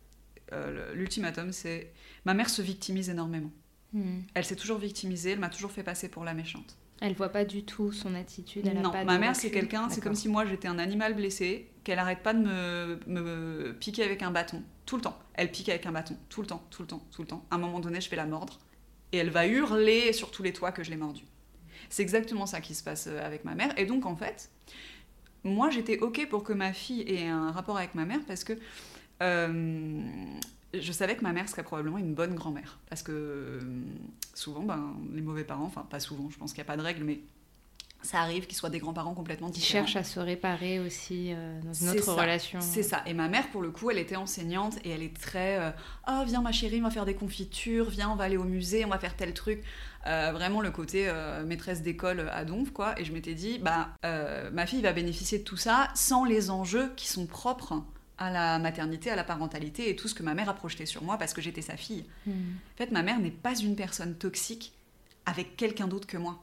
[0.52, 1.92] euh, l'ultimatum, c'est
[2.24, 3.52] ma mère se victimise énormément.
[3.92, 4.20] Mm.
[4.34, 6.76] Elle s'est toujours victimisée, elle m'a toujours fait passer pour la méchante.
[7.00, 8.66] Elle voit pas du tout son attitude.
[8.66, 12.00] Elle non, ma mère c'est quelqu'un, c'est comme si moi j'étais un animal blessé, qu'elle
[12.00, 15.16] arrête pas de me, me, piquer avec un bâton tout le temps.
[15.34, 17.46] Elle pique avec un bâton tout le temps, tout le temps, tout le temps.
[17.52, 18.58] À un moment donné, je vais la mordre
[19.12, 21.24] et elle va hurler sur tous les toits que je l'ai mordue.
[21.88, 23.72] C'est exactement ça qui se passe euh, avec ma mère.
[23.78, 24.50] Et donc en fait,
[25.44, 28.58] moi j'étais ok pour que ma fille ait un rapport avec ma mère parce que
[29.22, 30.02] euh,
[30.74, 32.78] je savais que ma mère serait probablement une bonne grand-mère.
[32.88, 33.60] Parce que euh,
[34.34, 36.82] souvent, ben, les mauvais parents, enfin pas souvent, je pense qu'il n'y a pas de
[36.82, 37.20] règle, mais
[38.02, 39.84] ça arrive qu'ils soient des grands-parents complètement différents.
[39.84, 42.60] Ils cherchent à se réparer aussi euh, dans une autre relation.
[42.60, 43.02] C'est ça.
[43.06, 45.70] Et ma mère, pour le coup, elle était enseignante et elle est très euh,
[46.08, 48.84] Oh, viens ma chérie, on va faire des confitures, viens, on va aller au musée,
[48.84, 49.62] on va faire tel truc.
[50.04, 51.12] vraiment le côté
[51.44, 52.98] maîtresse d'école à Donf, quoi.
[52.98, 53.90] Et je m'étais dit Bah,
[54.52, 57.82] ma fille va bénéficier de tout ça sans les enjeux qui sont propres
[58.18, 61.02] à la maternité, à la parentalité et tout ce que ma mère a projeté sur
[61.02, 62.04] moi parce que j'étais sa fille.
[62.26, 62.56] Hmm.
[62.74, 64.72] En fait, ma mère n'est pas une personne toxique
[65.24, 66.42] avec quelqu'un d'autre que moi.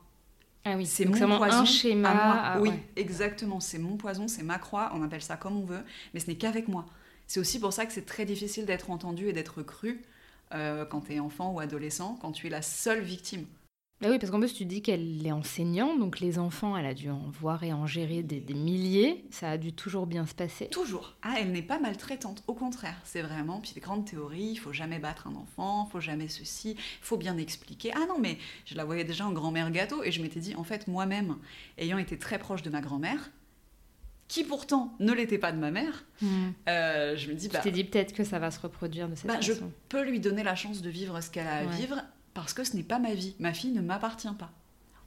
[0.66, 2.10] Ah oui, c'est mon poison un schéma.
[2.10, 2.62] À moi.
[2.62, 3.60] oui, exactement.
[3.60, 4.92] C'est mon poison, c'est ma croix.
[4.96, 6.86] On appelle ça comme on veut, mais ce n'est qu'avec moi.
[7.28, 10.02] C'est aussi pour ça que c'est très difficile d'être entendu et d'être cru
[10.54, 13.46] euh, quand tu es enfant ou adolescent, quand tu es la seule victime.
[14.02, 16.94] Bah oui, parce qu'en plus, tu dis qu'elle est enseignante, donc les enfants, elle a
[16.94, 19.24] dû en voir et en gérer des, milliers.
[19.32, 20.68] Ça a dû toujours bien se passer.
[20.68, 21.16] Toujours.
[21.22, 22.44] Ah, elle n'est pas maltraitante.
[22.48, 23.62] Au contraire, c'est vraiment.
[23.62, 27.06] Puis les grandes théories, il faut jamais battre un enfant, il faut jamais ceci, il
[27.06, 27.94] faut bien expliquer.
[27.96, 30.66] Ah non, mais je la voyais déjà en grand-mère gâteau et je m'étais dit, en
[30.66, 31.38] fait, moi-même,
[31.78, 33.32] ayant été très proche de ma grand-mère,
[34.28, 36.50] qui pourtant ne l'était pas de ma mère, hmm.
[36.68, 37.48] euh, je me dis...
[37.48, 39.54] Bah, tu t'es dit peut-être que ça va se reproduire de cette bah, façon.
[39.54, 42.02] Je peux lui donner la chance de vivre ce qu'elle a à vivre
[42.36, 43.34] parce que ce n'est pas ma vie.
[43.40, 44.52] Ma fille ne m'appartient pas.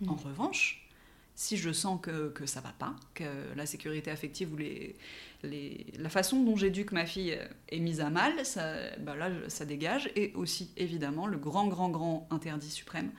[0.00, 0.08] Mm.
[0.08, 0.88] En revanche,
[1.36, 3.22] si je sens que, que ça va pas, que
[3.54, 4.96] la sécurité affective ou les,
[5.44, 7.38] les, la façon dont j'éduque ma fille
[7.68, 10.10] est mise à mal, ça, bah là, ça dégage.
[10.16, 13.12] Et aussi, évidemment, le grand, grand, grand interdit suprême,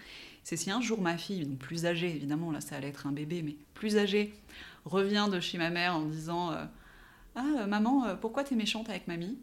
[0.44, 3.12] c'est si un jour ma fille, donc plus âgée, évidemment, là, ça allait être un
[3.12, 4.34] bébé, mais plus âgée,
[4.86, 6.66] revient de chez ma mère en disant euh,
[7.36, 9.38] Ah, maman, euh, pourquoi t'es méchante avec mamie?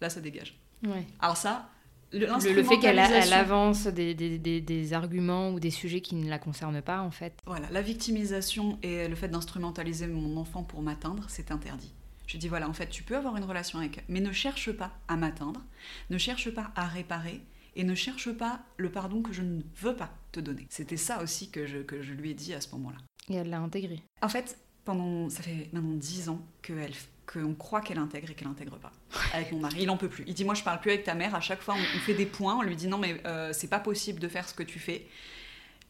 [0.00, 0.58] Là, ça dégage.
[0.82, 1.06] Ouais.
[1.20, 1.70] Alors ça,
[2.12, 6.82] le, fait qu'elle avance des, des, des, arguments ou des sujets qui ne la concernent
[6.82, 7.34] pas, en fait.
[7.46, 11.92] Voilà, la victimisation et le fait d'instrumentaliser mon enfant pour m'atteindre, c'est interdit.
[12.26, 14.92] Je dis voilà, en fait, tu peux avoir une relation avec, mais ne cherche pas
[15.08, 15.62] à m'atteindre,
[16.10, 17.40] ne cherche pas à réparer
[17.74, 20.66] et ne cherche pas le pardon que je ne veux pas te donner.
[20.68, 22.98] C'était ça aussi que je, que je lui ai dit à ce moment-là.
[23.30, 24.02] Et elle l'a intégré.
[24.20, 26.92] En fait, pendant, ça fait maintenant dix ans qu'elle
[27.30, 28.92] qu'on croit qu'elle intègre et qu'elle intègre pas.
[29.34, 30.24] Avec mon mari, il en peut plus.
[30.26, 31.34] Il dit moi je parle plus avec ta mère.
[31.34, 32.56] À chaque fois on, fait des points.
[32.56, 35.06] On lui dit non mais euh, c'est pas possible de faire ce que tu fais.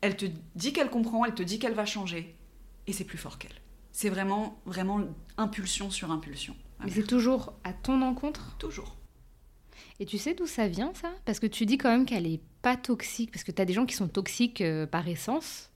[0.01, 2.37] Elle te dit qu'elle comprend, elle te dit qu'elle va changer,
[2.87, 3.55] et c'est plus fort qu'elle.
[3.93, 5.01] C'est vraiment vraiment
[5.37, 6.55] impulsion sur impulsion.
[6.85, 8.57] Mais c'est toujours à ton encontre?
[8.59, 8.97] Toujours.
[10.01, 11.13] Et tu sais d'où ça vient ça?
[11.25, 13.73] Parce que tu dis quand même qu'elle est pas toxique, parce que tu as des
[13.73, 15.71] gens qui sont toxiques euh, par essence.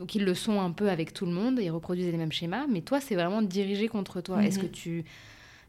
[0.00, 2.66] Donc ils le sont un peu avec tout le monde, ils reproduisent les mêmes schémas,
[2.66, 4.42] mais toi, c'est vraiment dirigé contre toi.
[4.42, 4.72] Est-ce que mhm.
[4.72, 5.04] tu,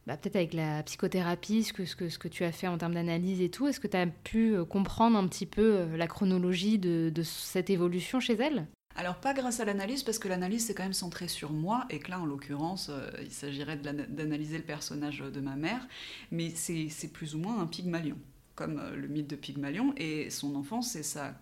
[0.07, 2.77] bah, peut-être avec la psychothérapie, ce que, ce, que, ce que tu as fait en
[2.77, 5.97] termes d'analyse et tout, est-ce que tu as pu euh, comprendre un petit peu euh,
[5.97, 8.67] la chronologie de, de cette évolution chez elle?
[8.95, 11.99] Alors pas grâce à l'analyse, parce que l'analyse c'est quand même centré sur moi, et
[11.99, 15.85] que là en l'occurrence euh, il s'agirait d'analyser le personnage de ma mère,
[16.31, 18.17] mais c'est plus ou moins un Pygmalion,
[18.55, 21.35] comme le mythe de Pygmalion, et son enfance c'est sa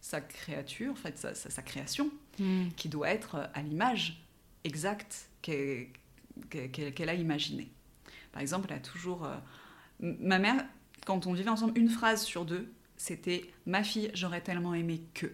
[0.00, 2.68] sa créature, en fait, sa, création, hmm.
[2.76, 4.24] qui doit être à l'image
[4.64, 7.70] exacte qu'elle a imaginée.
[8.32, 9.24] Par exemple, elle a toujours.
[9.24, 9.36] Euh,
[10.00, 10.64] ma mère,
[11.06, 15.26] quand on vivait ensemble, une phrase sur deux, c'était Ma fille, j'aurais tellement aimé que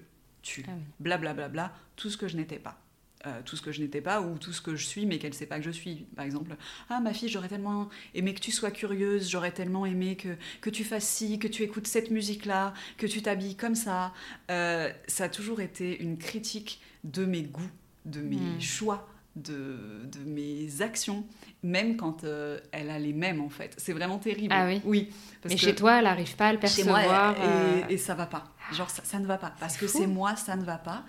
[0.42, 0.64] tu.
[0.68, 0.82] Ah oui.
[1.00, 2.83] Blablabla, bla, bla, bla, tout ce que je n'étais pas.
[3.26, 5.30] Euh, tout ce que je n'étais pas ou tout ce que je suis mais qu'elle
[5.30, 6.06] ne sait pas que je suis.
[6.14, 6.54] Par exemple,
[6.90, 10.68] ah ma fille, j'aurais tellement aimé que tu sois curieuse, j'aurais tellement aimé que, que
[10.68, 14.12] tu fasses ci, que tu écoutes cette musique-là, que tu t'habilles comme ça.
[14.50, 17.70] Euh, ça a toujours été une critique de mes goûts,
[18.04, 18.60] de mes Hmm.
[18.60, 21.24] choix, de, de mes actions,
[21.62, 23.72] même quand euh, elle a les mêmes en fait.
[23.78, 24.52] C'est vraiment terrible.
[24.54, 25.10] Ah oui Oui.
[25.40, 27.36] parce Mais que- chez toi, elle n'arrive pas à le chez moi, percevoir.
[27.38, 28.52] et, euh, et ça va pas.
[28.72, 29.54] Genre, ça, ça ne va pas.
[29.58, 31.04] Parce que c'est moi, ça ne va pas.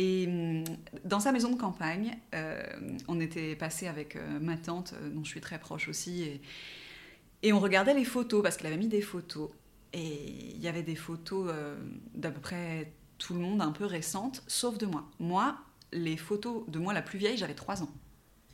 [0.00, 0.62] Et hum,
[1.04, 2.62] dans sa maison de campagne, euh,
[3.08, 6.40] on était passé avec euh, ma tante, euh, dont je suis très proche aussi,
[7.42, 9.50] et, on regardait les photos, parce qu'elle avait mis des photos.
[9.92, 11.50] Et il y avait des photos
[12.14, 15.08] d'à peu près tout le monde, un peu récentes, sauf de moi.
[15.18, 15.56] Moi,
[15.92, 17.90] les photos de moi la plus vieille, j'avais 3 ans.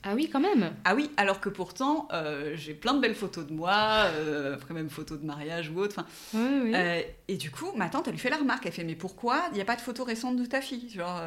[0.06, 0.72] Ah oui, quand même.
[0.84, 3.74] Ah oui, alors que pourtant, euh, j'ai plein de belles photos de moi,
[4.12, 6.04] euh, après même photos de mariage ou autre.
[6.34, 6.72] Oui, oui.
[6.74, 8.66] euh, et du coup, ma tante, elle lui fait la remarque.
[8.66, 11.20] Elle fait Mais pourquoi il n'y a pas de photo récente de ta fille Genre,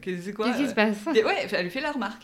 [0.00, 0.96] qu'est-ce quoi Qu'est-ce qui se passe?
[1.14, 2.22] et Ouais, elle lui fait la remarque.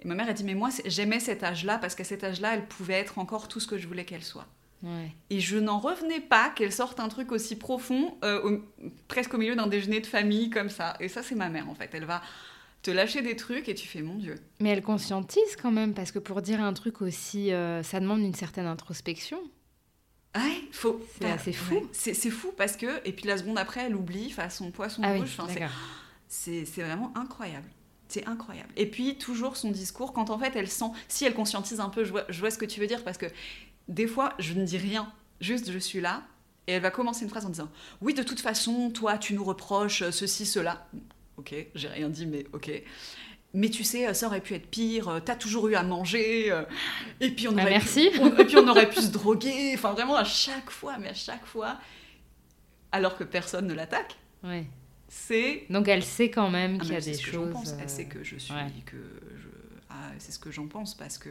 [0.00, 2.66] Et ma mère, elle dit Mais moi, j'aimais cet âge-là parce qu'à cet âge-là, elle
[2.66, 4.46] pouvait être encore tout ce que je voulais qu'elle soit.
[4.82, 5.10] Ouais.
[5.28, 8.60] Et je n'en revenais pas qu'elle sorte un truc aussi profond, au-
[9.08, 10.96] presque au milieu d'un déjeuner de famille comme ça.
[11.00, 11.90] Et ça, c'est ma mère, en fait.
[11.92, 12.22] Elle va
[12.82, 14.36] te lâcher des trucs et tu fais Mon Dieu.
[14.60, 18.20] Mais elle conscientise quand même, parce que pour dire un truc aussi, euh, ça demande
[18.20, 19.38] une certaine introspection.
[20.36, 21.00] Ouais, faut.
[21.14, 21.74] C'est bah, assez fou.
[21.74, 23.06] ouais, C'est fou parce que.
[23.06, 25.36] Et puis la seconde après, elle oublie, façon poisson Ah rouge.
[25.48, 25.76] C'est- d'accord.
[26.28, 27.68] C'est c'est vraiment incroyable.
[28.06, 28.70] C'est incroyable.
[28.76, 32.04] Et puis, toujours son discours, quand en fait elle sent, si elle conscientise un peu,
[32.04, 33.26] je vois, je vois ce que tu veux dire, parce que
[33.88, 36.22] des fois, je ne dis rien, juste je suis là,
[36.66, 37.68] et elle va commencer une phrase en disant
[38.00, 40.86] Oui, de toute façon, toi, tu nous reproches ceci, cela.
[41.40, 42.70] Ok, j'ai rien dit, mais ok.
[43.52, 46.62] Mais tu sais, ça aurait pu être pire, euh, t'as toujours eu à manger, euh,
[47.20, 48.10] et puis on Ah, aurait merci.
[48.10, 51.08] pu, on- et puis on aurait pu se droguer, enfin vraiment à chaque fois, mais
[51.08, 51.78] à chaque fois,
[52.92, 54.66] alors que personne ne l'attaque, Ouais.
[55.08, 57.52] c'est Donc elle sait quand même ah, qu'il y a des choses.
[57.52, 57.72] pense.
[57.78, 58.66] Elle euh, sait que je suis, ouais.
[58.86, 59.48] que je,
[59.88, 61.30] ah, c'est ce que j'en pense parce que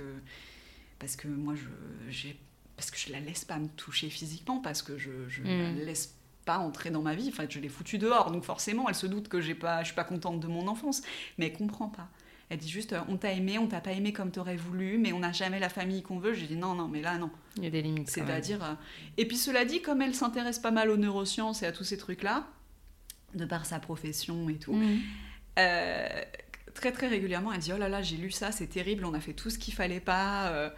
[0.99, 2.37] parce que moi je, j'ai,
[2.75, 5.77] parce que je la laisse pas me toucher physiquement parce que je, je Mm.
[5.79, 6.15] la laisse
[6.49, 7.29] pas entrer dans ma vie.
[7.31, 9.95] Enfin, je l'ai foutue dehors, donc forcément, elle se doute que j'ai pas, je suis
[9.95, 11.01] pas contente de mon enfance,
[11.37, 12.07] mais elle comprend pas.
[12.49, 15.13] Elle dit juste, euh, on t'a aimé, on t'a pas aimé comme t'aurais voulu, mais
[15.13, 16.33] on n'a jamais la famille qu'on veut.
[16.33, 17.29] J'ai dit non, non, mais là non.
[17.57, 18.09] Il y a des limites.
[18.09, 18.63] C'est-à-dire.
[18.63, 18.73] euh,
[19.17, 21.97] Et puis cela dit, comme elle s'intéresse pas mal aux neurosciences et à tous ces
[21.97, 22.47] trucs-là,
[23.35, 24.99] de par sa profession et tout, Mhm.
[25.59, 26.07] euh,
[26.73, 29.19] très très régulièrement, elle dit Oh là là, j'ai lu ça, c'est terrible, on a
[29.19, 30.47] fait tout ce qu'il fallait pas.
[30.49, 30.69] euh.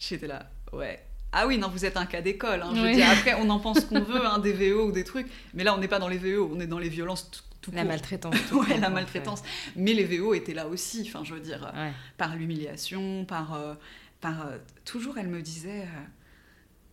[0.00, 0.98] J'étais là, ouais.
[1.32, 2.62] Ah oui, non, vous êtes un cas d'école.
[2.62, 2.70] hein.
[2.74, 3.00] Oui.
[3.02, 5.28] après, on en pense qu'on veut, hein, des VO ou des trucs.
[5.54, 7.70] Mais là, on n'est pas dans les VO, on est dans les violences tout, tout
[7.72, 7.88] La court.
[7.90, 8.34] maltraitance.
[8.48, 9.42] tout Ouais, court, la maltraitance.
[9.76, 11.72] Mais les VO étaient là aussi, enfin, je veux dire.
[11.74, 11.92] Ouais.
[12.18, 13.54] par l'humiliation, par.
[13.54, 13.74] euh,
[14.20, 16.00] par euh, toujours, elle me disait euh,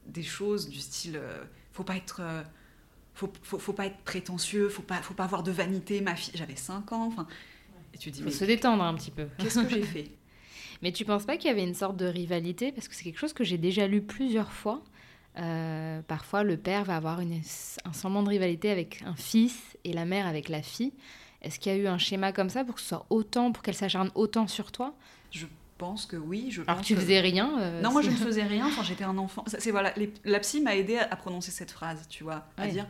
[0.06, 2.20] des choses du style euh, faut pas être.
[2.22, 2.42] euh,
[3.16, 6.34] faut, faut, faut pas être prétentieux, faut pas, faut pas avoir de vanité, ma fille.
[6.36, 7.28] J'avais 5 ans, enfin.
[7.94, 9.28] Et tu dis, Faut mais se détendre un petit peu.
[9.40, 10.12] qu'est-ce que j'ai fait?
[10.82, 12.72] Mais tu penses pas qu'il y avait une sorte de rivalité?
[12.72, 14.84] Parce que c'est quelque chose que j'ai déjà lu plusieurs fois.
[15.38, 17.42] Euh, parfois, le père va avoir une-
[17.86, 20.94] un semblant de rivalité avec un fils et la mère avec la fille.
[21.42, 23.62] Est-ce qu'il y a eu un schéma comme ça pour que ce soit autant, pour
[23.64, 24.96] qu'elle s'acharne autant sur toi?
[25.32, 25.46] Je
[25.78, 26.48] pense que oui.
[26.50, 28.82] Je Alors pense tu que- faisais rien euh, Non, moi je ne faisais rien quand
[28.84, 29.44] j'étais un enfant.
[29.60, 32.68] C'est voilà, les- la psy m'a aidé à, à prononcer cette phrase, tu vois, à
[32.68, 32.88] dire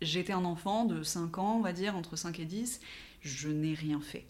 [0.00, 2.80] j'étais un enfant de 5 ans, on va dire, entre 5 et 10,
[3.20, 4.24] je n'ai rien fait.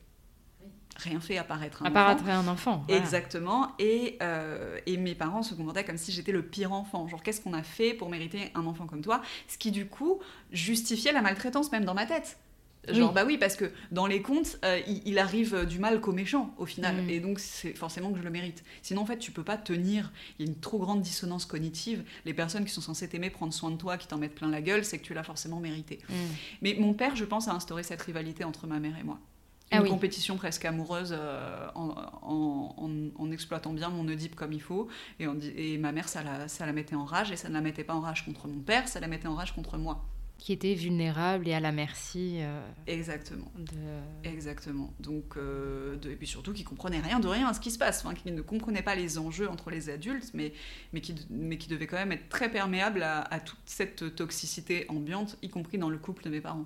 [1.03, 2.27] Rien fait à paraître un À enfant.
[2.29, 2.85] un enfant.
[2.87, 3.03] voilà.
[3.03, 3.73] Exactement.
[3.79, 7.07] Et, euh, et mes parents se comportaient comme si j'étais le pire enfant.
[7.09, 9.23] Genre, qu'est-ce qu'on a fait pour mériter un enfant comme toi?
[9.49, 10.21] Ce qui, du coup,
[10.53, 12.39] justifiait la maltraitance, même dans ma tête.
[12.89, 13.15] Genre, Oui.
[13.15, 16.55] bah oui, parce que dans les contes, euh, il, il arrive du mal qu'au méchant,
[16.57, 17.03] au final.
[17.05, 17.11] Mm.
[17.11, 18.65] Et donc, c'est forcément que je le mérite.
[18.81, 20.11] Sinon, en fait, tu peux pas tenir.
[20.39, 22.03] Il y a une trop grande dissonance cognitive.
[22.25, 24.63] Les personnes qui sont censées t'aimer, prendre soin de toi, qui t'en mettent plein la
[24.63, 25.99] gueule, c'est que tu l'as forcément mérité.
[26.09, 26.15] Mm.
[26.63, 29.19] Mais mon père, je pense, a instauré cette rivalité entre ma mère et moi.
[29.73, 29.89] Ah Une oui.
[29.91, 31.91] compétition presque amoureuse euh, en,
[32.23, 34.89] en- en- en exploitant bien mon Oedipe comme il faut.
[35.21, 37.31] Et, on dit- et ma mère, ça la, ça la mettait en rage.
[37.31, 39.35] Et ça ne la mettait pas en rage contre mon père, ça la mettait en
[39.37, 40.05] rage contre moi.
[40.39, 43.53] Qui était vulnérable et à la merci euh, Exactement.
[43.59, 44.29] de.
[44.29, 44.91] Exactement.
[44.99, 47.79] Donc, euh, de- et puis surtout, qui comprenait rien de rien à ce qui se
[47.79, 50.53] passe, qui ne comprenait pas les enjeux entre les adultes, mais,
[50.95, 54.87] mais, qui, mais qui devait quand même être très perméable à, à toute cette toxicité
[54.89, 56.65] ambiante, y compris dans le couple de mes parents.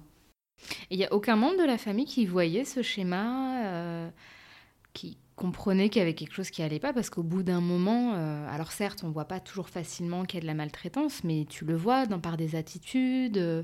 [0.90, 4.10] Il n'y a aucun membre de la famille qui voyait ce schéma, euh,
[4.92, 8.12] qui comprenait qu'il y avait quelque chose qui allait pas, parce qu'au bout d'un moment,
[8.14, 11.46] euh, alors certes, on voit pas toujours facilement qu'il y a de la maltraitance, mais
[11.48, 13.38] tu le vois dans, par des attitudes.
[13.38, 13.62] euh,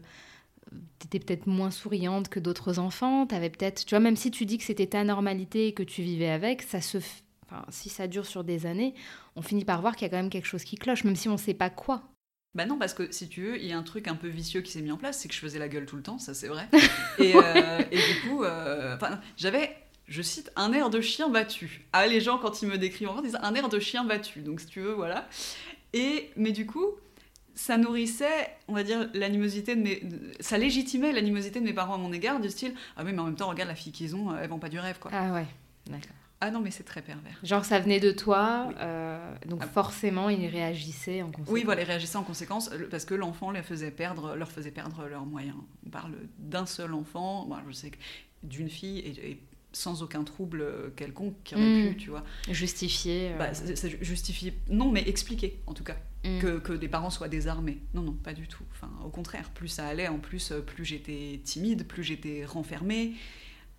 [1.00, 3.26] T'étais peut-être moins souriante que d'autres enfants.
[3.26, 6.02] T'avais peut-être, tu vois, même si tu dis que c'était ta normalité et que tu
[6.02, 6.98] vivais avec, ça se,
[7.46, 8.94] enfin, si ça dure sur des années,
[9.36, 11.28] on finit par voir qu'il y a quand même quelque chose qui cloche, même si
[11.28, 12.02] on ne sait pas quoi.
[12.54, 14.60] Bah non, parce que si tu veux, il y a un truc un peu vicieux
[14.60, 16.34] qui s'est mis en place, c'est que je faisais la gueule tout le temps, ça
[16.34, 16.68] c'est vrai.
[17.18, 18.96] et, euh, et, du coup, euh,
[19.36, 19.76] j'avais,
[20.08, 21.86] je cite, un air de chien battu.
[21.92, 24.40] Ah, les gens, quand ils me décrivent encore, disent un air de chien battu.
[24.40, 25.28] Donc si tu veux, voilà.
[25.92, 26.86] Et, mais du coup,
[27.54, 30.02] ça nourrissait, on va dire, l'animosité de mes.
[30.40, 33.26] Ça légitimait l'animosité de mes parents à mon égard, du style Ah oui, mais en
[33.26, 35.12] même temps, regarde la fille qu'ils ont, elles vont pas du rêve, quoi.
[35.14, 35.46] Ah ouais,
[35.86, 36.16] d'accord.
[36.42, 37.38] Ah non, mais c'est très pervers.
[37.42, 39.66] Genre, ça venait de toi, euh, donc ah.
[39.66, 41.52] forcément, ils réagissaient en conséquence.
[41.52, 45.06] Oui, voilà, ils réagissaient en conséquence parce que l'enfant leur faisait perdre, leur faisait perdre
[45.06, 45.56] leurs moyens.
[45.86, 47.90] On parle d'un seul enfant, moi, je sais
[48.42, 49.38] d'une fille et,
[49.72, 50.64] sans aucun trouble
[50.96, 51.90] quelconque qui aurait hmm.
[51.90, 52.24] pu, tu vois.
[52.50, 53.32] Justifier.
[53.32, 53.38] Euh...
[53.38, 53.50] Bah,
[54.00, 55.96] justifier, non, mais expliquer en tout cas.
[56.24, 56.38] Hmm.
[56.38, 57.78] Que, que des parents soient désarmés.
[57.94, 58.64] Non, non, pas du tout.
[58.72, 63.14] Enfin, au contraire, plus ça allait, en plus, plus j'étais timide, plus j'étais renfermée.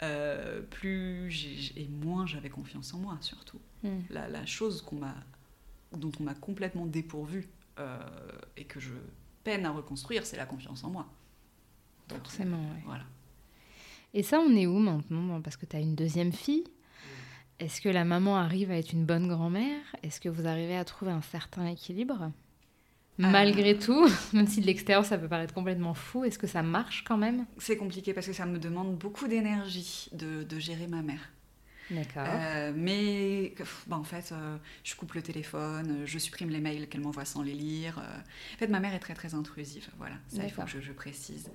[0.04, 3.60] Euh, plus et moins j'avais confiance en moi surtout.
[3.84, 4.00] Hmm.
[4.10, 5.16] La, chose qu'on m'a,
[5.96, 8.00] dont on m'a complètement dépourvu euh,
[8.58, 8.94] et que je
[9.44, 11.08] peine à reconstruire, c'est la confiance en moi.
[12.08, 12.82] Forcément, oui.
[12.86, 13.04] Voilà.
[14.14, 16.66] Et ça, on est où maintenant Parce que tu as une deuxième fille?
[17.60, 19.84] Est-ce que la maman arrive à être une bonne grand-mère?
[20.02, 22.32] Est-ce que vous arrivez à trouver un certain équilibre?
[23.18, 27.04] Malgré tout, même si de l'extérieur ça peut paraître complètement fou, est-ce que ça marche
[27.06, 27.46] quand même?
[27.58, 31.30] C'est compliqué parce que ça me demande beaucoup d'énergie de, gérer ma mère.
[31.90, 32.24] D'accord.
[32.26, 33.54] Euh, mais
[33.88, 37.42] bah, en fait, euh, je coupe le téléphone, je supprime les mails qu'elle m'envoie sans
[37.42, 38.00] les lire.
[38.00, 38.18] Euh.
[38.56, 41.50] En fait, ma mère est très très intrusive, voilà, ça il faut que je, précise.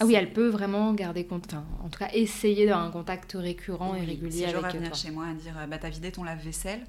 [0.00, 3.94] Ah oui, elle peut vraiment garder contact, en tout cas essayer d'avoir un contact récurrent
[3.94, 4.68] et régulier avec toi.
[4.70, 6.86] venir chez moi et dire bah, T'as vidé ton lave-vaisselle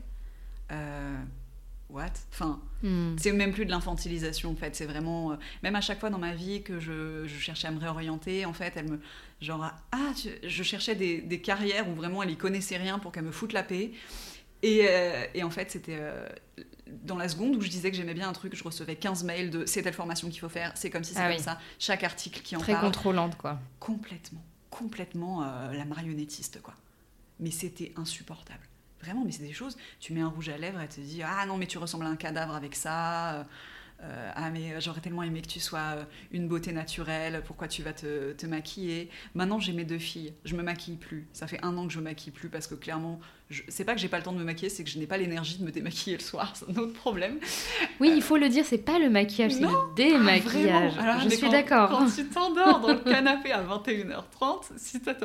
[1.94, 2.12] what?
[2.32, 3.16] Enfin, hmm.
[3.18, 4.76] c'est même plus de l'infantilisation en fait.
[4.76, 7.80] C'est vraiment, euh, même à chaque fois dans ma vie que je, cherchais à me
[7.80, 9.00] réorienter, en fait, elle me,
[9.40, 10.12] genre, ah,
[10.44, 13.64] je cherchais des, carrières où vraiment elle y connaissait rien pour qu'elle me foute la
[13.64, 13.92] paix.
[14.64, 16.28] Et, euh, en fait, c'était euh,
[16.88, 19.50] dans la seconde où je disais que j'aimais bien un truc, je recevais 15 mails
[19.50, 22.04] de c'est telle formation qu'il faut faire, c'est comme si c'est ah comme ça, chaque
[22.04, 22.86] article qui en Très parle.
[22.86, 23.60] Très contrôlante, quoi.
[23.80, 26.74] Complètement, complètement la marionnettiste, quoi.
[27.40, 28.64] Mais c'était insupportable.
[29.04, 29.76] Vraiment, mais c'est des choses.
[30.00, 32.10] Tu mets un rouge à lèvres, et te dit Ah non, mais tu ressembles à
[32.10, 33.34] un cadavre avec ça.
[33.34, 33.44] Euh,
[34.02, 37.84] euh, ah mais j'aurais tellement aimé que tu sois euh, une beauté naturelle, pourquoi tu
[37.84, 39.10] vas te, te maquiller?
[39.34, 41.28] Maintenant j'ai mes deux filles, je me maquille plus.
[41.32, 43.22] Ça fait un an que je me maquille plus parce que clairement
[43.68, 45.18] c'est pas que j'ai pas le temps de me maquiller, c'est que je n'ai pas
[45.18, 47.40] l'énergie de me démaquiller le soir, c'est un autre problème.
[48.00, 50.94] Oui, il faut le dire, c'est pas le maquillage, c'est le démaquillage.
[51.00, 51.90] Ah, je suis d'accord.
[51.90, 55.16] Quand tu t'endors dans le canapé à 21h30, si t'as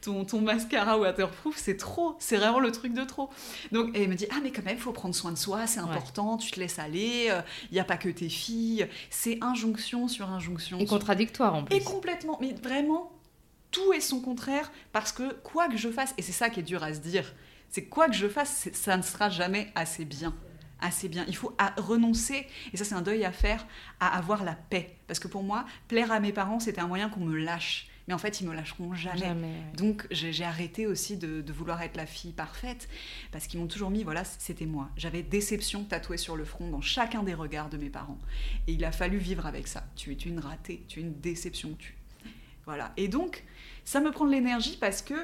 [0.00, 3.30] ton, ton, mascara waterproof, c'est trop, c'est vraiment le truc de trop.
[3.72, 5.66] Donc, et elle me dit, ah mais quand même, il faut prendre soin de soi,
[5.66, 7.40] c'est important, tu te laisses aller, il euh,
[7.72, 10.78] n'y a pas que tes filles, c'est injonction sur injonction.
[10.78, 11.76] Et contradictoire en plus.
[11.76, 13.12] Et complètement, mais vraiment,
[13.70, 16.64] tout est son contraire, parce que quoi que je fasse, et c'est ça qui est
[16.64, 17.24] dur à se dire,
[17.70, 20.34] c'est quoi que je fasse, ça ne sera jamais assez bien.
[20.80, 21.24] Assez bien.
[21.28, 23.66] Il faut renoncer, et ça c'est un deuil à faire,
[24.00, 24.96] à avoir la paix.
[25.06, 27.88] Parce que pour moi, plaire à mes parents, c'était un moyen qu'on me lâche.
[28.06, 29.34] Mais en fait, ils me lâcheront jamais.
[29.76, 32.88] Donc j'ai arrêté aussi de, vouloir être la fille parfaite,
[33.32, 34.88] parce qu'ils m'ont toujours mis, voilà, c'était moi.
[34.96, 38.18] J'avais déception tatouée sur le front dans chacun des regards de mes parents.
[38.66, 39.84] Et il a fallu vivre avec ça.
[39.94, 41.74] Tu es une ratée, tu es une déception.
[41.78, 41.94] Tu...
[42.64, 42.92] Voilà.
[42.96, 43.44] Et donc,
[43.84, 45.14] ça me prend de l'énergie parce que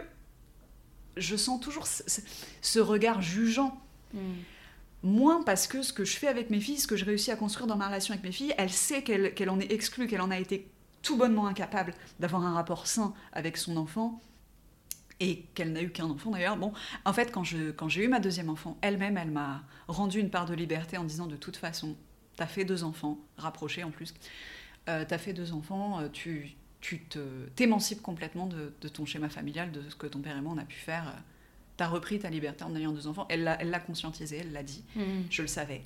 [1.17, 3.81] je sens toujours ce, regard jugeant.
[4.13, 4.19] Hmm.
[5.03, 7.37] Moins parce que ce que je fais avec mes filles, ce que je réussis à
[7.37, 10.31] construire dans ma relation avec mes filles, elle sait qu'elle en est exclue, qu'elle en
[10.31, 10.71] a été
[11.03, 14.23] tout bonnement incapable d'avoir un rapport sain avec son enfant
[15.21, 16.57] et qu'elle n'a eu qu'un enfant d'ailleurs.
[16.57, 16.73] Bon,
[17.05, 20.47] en fait, quand j'ai quand eu ma deuxième enfant, elle-même, elle, m'a rendu une part
[20.47, 21.97] de liberté en disant de toute façon,
[22.37, 24.15] t'as fait deux enfants, rapprochés en plus,
[24.89, 27.01] euh, t'as fait deux enfants, euh, tu, tu
[27.57, 30.67] t'émancipes complètement de, ton schéma familial, de ce que ton père et moi on a
[30.67, 31.15] pu faire.
[31.79, 33.27] Tu as repris ta liberté en ayant deux enfants.
[33.31, 34.85] Elle l'a, conscientisé, elle l'a dit.
[34.95, 35.23] Mm.
[35.31, 35.81] Je le savais.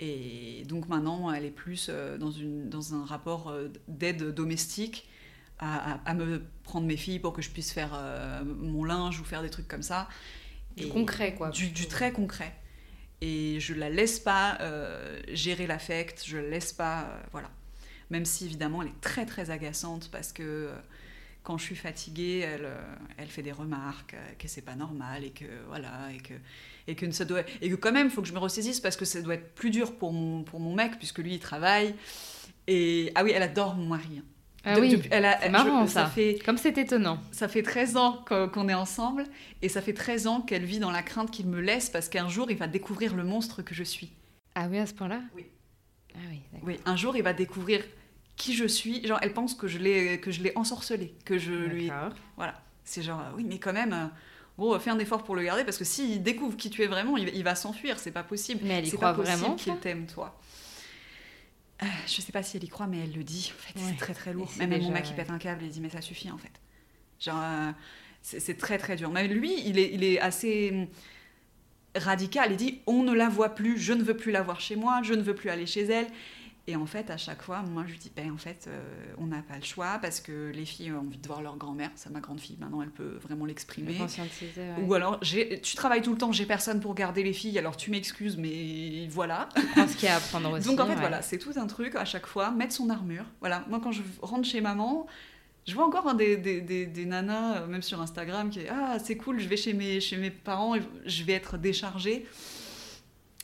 [0.00, 5.08] Et donc maintenant, elle est plus euh, dans, une, dans un rapport euh, d'aide domestique
[5.60, 9.42] à, me prendre mes filles pour que je puisse faire euh, mon linge ou faire
[9.42, 10.08] des trucs comme ça.
[10.76, 11.48] Du concret, quoi.
[11.48, 12.54] Du, très concret.
[13.22, 14.58] Et je la laisse pas
[15.32, 17.08] gérer l'affect, je la laisse pas.
[17.32, 17.50] voilà
[18.10, 20.74] même si évidemment elle est très très agaçante parce que euh,
[21.42, 25.24] quand je suis fatiguée, elle, euh, elle fait des remarques euh, que c'est pas normal
[25.24, 26.34] et que voilà et que
[26.86, 28.96] et que ça doit et que quand même il faut que je me ressaisisse parce
[28.96, 31.94] que ça doit être plus dur pour mon pour mon mec puisque lui il travaille
[32.66, 34.18] et ah oui elle adore mon mari.
[34.18, 34.24] Hein.
[34.64, 36.06] Ah oui, c'est marrant ça.
[36.06, 37.20] fait, Comme c'est étonnant.
[37.30, 39.24] Ça fait 13 ans qu'on est ensemble
[39.62, 42.28] et ça fait 13 ans qu'elle vit dans la crainte qu'il me laisse parce qu'un
[42.28, 44.10] jour il va découvrir le monstre que je suis.
[44.54, 45.20] Ah oui, à ce point-là?
[45.36, 45.46] Oui.
[46.14, 47.84] Ah oui, oui, un jour il va découvrir
[48.38, 49.06] qui je suis.
[49.06, 51.90] Genre, elle pense que je l'ai que je l'ai ensorcelé, que je lui.
[52.36, 52.54] Voilà.
[52.84, 53.92] C'est genre, oui, mais quand même.
[53.92, 54.06] Euh,
[54.56, 57.18] bon, fais un effort pour le garder parce que s'il découvre qui tu es vraiment,
[57.18, 57.98] il, va s'enfuir.
[57.98, 58.60] C'est pas possible.
[58.64, 60.40] Mais elle y croit pas vraiment qu'il t'aime, toi.
[61.82, 63.52] euh, je sais pas si elle y croit, mais elle le dit.
[63.54, 63.86] En fait, Ouais.
[63.90, 64.50] c'est très très lourd.
[64.58, 65.16] Même mon déjà, mec qui ouais.
[65.16, 66.52] pète un câble, il dit mais ça suffit en fait.
[67.20, 67.72] Genre, euh,
[68.22, 69.10] c'est c'est très très dur.
[69.10, 70.86] Mais lui, il est, il est assez hum,
[71.96, 72.52] radical.
[72.52, 75.00] Il dit on ne la voit plus, je ne veux plus la voir chez moi,
[75.02, 76.06] je ne veux plus aller chez elle.
[76.68, 78.78] Et en fait, à chaque fois, moi, je lui dis, ben, en fait, euh,
[79.16, 81.90] on n'a pas le choix parce que les filles ont envie de voir leur grand-mère.
[81.94, 83.98] C'est ma grande fille, maintenant, elle peut vraiment l'exprimer.
[83.98, 84.84] Ouais.
[84.84, 87.90] Ou alors, tu travailles tout le temps, j'ai personne pour garder les filles, alors tu
[87.90, 89.48] m'excuses, mais voilà.
[89.74, 90.68] Pense qu'il y a à apprendre aussi.
[90.68, 91.00] Donc en fait, ouais.
[91.00, 93.24] voilà, c'est tout un truc à chaque fois, mettre son armure.
[93.40, 95.06] Voilà, moi quand je rentre chez maman,
[95.66, 98.98] je vois encore hein, des, des, des, des nanas, euh, même sur Instagram, qui Ah,
[99.02, 100.74] c'est cool, je vais chez mes, chez mes parents,
[101.06, 102.26] je vais être déchargée.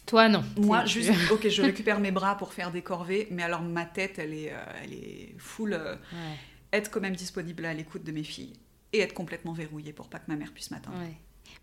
[0.07, 0.45] Toi, non.
[0.59, 4.19] Moi, juste, ok, je récupère mes bras pour faire des corvées, mais alors ma tête,
[4.19, 5.73] elle est, euh, elle est full.
[5.75, 6.37] euh, Ouais,
[6.73, 8.53] être quand même disponible à l'écoute de mes filles
[8.93, 10.99] et être complètement verrouillée pour pas que ma mère puisse m'atteindre.
[10.99, 11.15] ouais.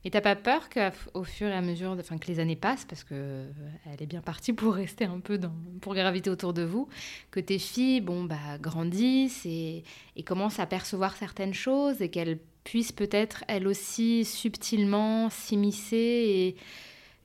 [0.06, 3.04] Mais t'as pas peur qu'au fur et à mesure, enfin que les années passent, parce
[3.04, 3.52] que euh,
[3.92, 6.88] elle est bien partie pour rester un peu dans, pour graviter autour de vous,
[7.30, 9.84] que tes filles, bon bah grandissent et,
[10.16, 16.56] et commencent à percevoir certaines choses et qu'elles puissent peut-être elles aussi subtilement s'immiscer et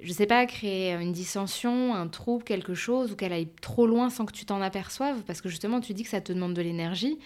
[0.00, 4.10] je sais pas créer une dissension, un trouble, quelque chose ou qu'elle aille trop loin
[4.10, 6.62] sans que tu t'en aperçoives, parce que justement tu dis que ça te demande de
[6.62, 7.18] l'énergie.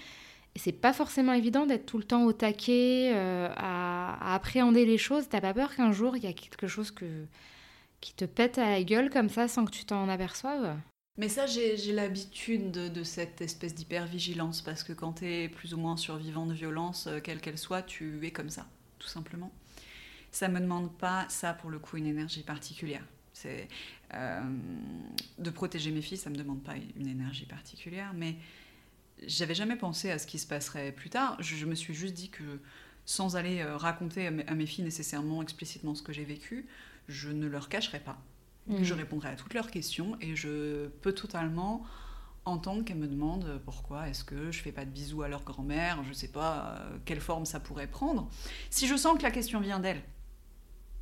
[0.55, 4.99] Et c'est pas forcément évident d'être tout le temps au taquet, euh, à, appréhender les
[4.99, 5.29] choses.
[5.29, 7.27] T'as pas peur qu'un jour il y a quelque chose que,
[8.01, 10.77] qui te pète à la gueule comme ça sans que tu t'en aperçoives?
[11.19, 15.75] Mais ça, j'ai l'habitude de, de cette espèce d'hypervigilance parce que quand tu es plus
[15.75, 18.67] ou moins survivant de violence, euh, quelle qu'elle soit, tu es comme ça,
[18.99, 19.53] tout simplement.
[20.33, 23.05] Ça me demande pas, ça pour le coup, une énergie particulière.
[23.33, 23.69] C'est
[24.15, 24.41] euh,
[25.39, 28.37] de protéger mes filles, ça me demande pas une énergie particulière, mais
[29.27, 31.37] j'avais jamais pensé à ce qui se passerait plus tard.
[31.41, 32.61] Je, je me suis juste dit que
[33.07, 36.67] sans aller euh, raconter à mes, à mes filles nécessairement explicitement ce que j'ai vécu,
[37.09, 38.19] je ne leur cacherai pas.
[38.67, 38.83] Mm.
[38.83, 41.85] Je répondrai à toutes leurs questions et je peux totalement
[42.45, 46.03] entendre qu'elles me demandent pourquoi est-ce que je fais pas de bisous à leur grand-mère,
[46.05, 48.31] je sais pas euh, quelle forme ça pourrait prendre.
[48.71, 50.03] Si je sens que la question vient d'elle,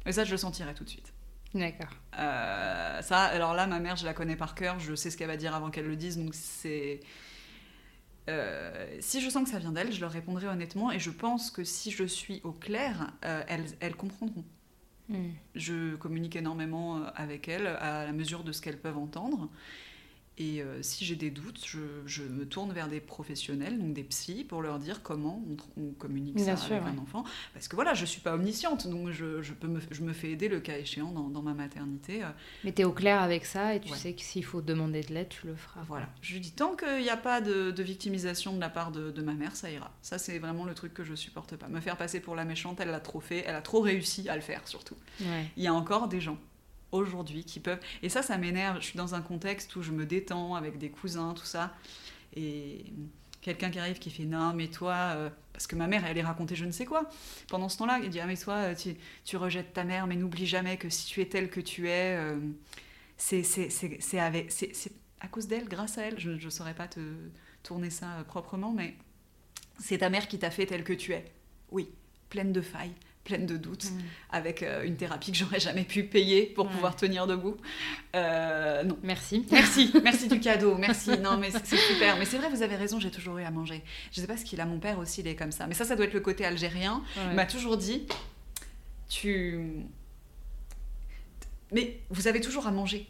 [0.07, 1.13] et ça je le sentirai tout de suite.
[1.55, 1.91] D'accord.
[2.19, 5.29] Euh, ça, alors là, ma mère, je la connais par cœur, je sais ce qu'elle
[5.29, 7.01] va dire avant qu'elle le dise, donc c'est.
[8.29, 11.51] Euh, si je sens que ça vient d'elle, je leur répondrai honnêtement, et je pense
[11.51, 14.45] que si je suis au clair, euh, elles, elles comprendront.
[15.09, 15.29] Mm.
[15.55, 19.49] Je communique énormément avec elles à la mesure de ce qu'elles peuvent entendre.
[20.41, 24.05] Et euh, si j'ai des doutes, je, je me tourne vers des professionnels, donc des
[24.05, 25.43] psys, pour leur dire comment
[25.77, 26.91] on, communique Bien ça sûr, avec ouais.
[26.97, 27.25] un enfant.
[27.55, 30.31] Parce que voilà, je suis pas omnisciente, donc je, je peux me, je me fais
[30.31, 32.23] aider le cas échéant dans, dans ma maternité.
[32.23, 32.29] euh,
[32.63, 33.99] Mais t'es au clair avec ça et tu Ouais.
[33.99, 35.81] sais que s'il faut demander de l'aide, tu le feras.
[35.89, 36.09] Voilà.
[36.23, 39.11] Je lui dis, tant qu'il n'y a pas de, de victimisation de la part de,
[39.11, 39.91] de ma mère, ça ira.
[40.03, 41.67] Ça, c'est vraiment le truc que je supporte pas.
[41.67, 44.37] Me faire passer pour la méchante, elle l'a trop fait, elle a trop réussi à
[44.37, 44.95] le faire, surtout.
[45.21, 45.47] Ouais.
[45.57, 46.39] Il y a encore des gens
[46.93, 47.81] aujourd'hui qui peuvent.
[48.03, 48.81] Et ça, ça m'énerve.
[48.81, 51.75] Je suis dans un contexte où je me détends avec des cousins, tout ça.
[52.37, 52.85] Et
[53.41, 54.95] quelqu'un qui arrive qui fait non, mais toi.
[55.17, 57.09] euh, Parce que ma mère, elle allait raconter je ne sais quoi.
[57.49, 58.75] Pendant ce temps-là, il dit ah, mais toi, euh,
[59.25, 62.17] tu, rejettes ta mère, mais n'oublie jamais que si tu es telle que tu es,
[62.17, 62.39] euh,
[63.17, 64.19] c'est c'est- c'est
[65.21, 66.19] à cause d'elle, grâce à elle.
[66.19, 67.01] Je ne saurais pas te
[67.63, 68.95] tourner ça euh, proprement, mais
[69.79, 71.25] c'est ta mère qui t'a fait telle que tu es.
[71.71, 71.89] Oui,
[72.31, 72.95] pleine de failles,
[73.29, 73.99] pleine de doutes Mm.
[74.31, 76.73] avec euh, une thérapie que j'aurais jamais pu payer pour Ouais.
[76.73, 77.57] pouvoir tenir debout.
[78.17, 78.99] Euh, non.
[79.03, 79.47] Merci.
[79.53, 81.11] Merci, merci du cadeau, merci.
[81.19, 82.17] Non, mais c'est super.
[82.19, 83.83] Mais c'est vrai, vous avez raison, j'ai toujours eu à manger.
[84.13, 85.67] Je sais pas ce qu'il a, mon père aussi, il est comme ça.
[85.67, 87.03] Mais ça, ça doit être le côté algérien.
[87.17, 87.23] Ouais.
[87.31, 88.07] Il m'a toujours dit,
[89.11, 89.61] tu...
[91.73, 93.07] Mais vous avez toujours à manger.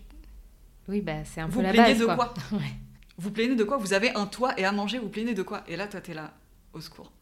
[0.88, 1.98] Oui, bah c'est un Vous peu la plaignez base.
[2.00, 2.16] de quoi.
[2.16, 2.34] quoi?
[2.58, 2.72] Ouais.
[3.18, 3.76] Vous plaignez de quoi?
[3.76, 5.62] Vous avez un toit et à manger, vous plaignez de quoi?
[5.68, 6.32] Et là, toi, t'es là,
[6.72, 7.12] au secours.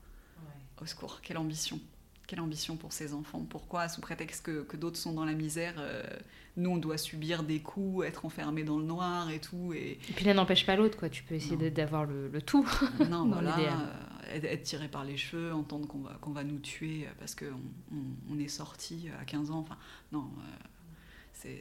[0.80, 1.78] Au secours, quelle ambition.
[2.26, 3.46] Quelle ambition pour ces enfants?
[3.48, 6.02] Pourquoi, sous prétexte que, que d'autres sont dans la misère, euh,
[6.56, 9.72] nous, on doit subir des coups, être enfermés dans le noir et tout.
[9.74, 11.08] Et Et puis l'un n'empêche pas l'autre, quoi.
[11.08, 12.66] Tu peux essayer d'avoir le, le tout.
[13.10, 17.06] non, voilà, euh, être- tiré par les cheveux, entendre qu'on va, qu'on va nous tuer
[17.20, 17.46] parce qu'on
[17.92, 19.58] on, on est sorti à 15 ans.
[19.58, 19.76] Enfin,
[20.12, 20.64] non, euh,
[21.32, 21.60] c'est...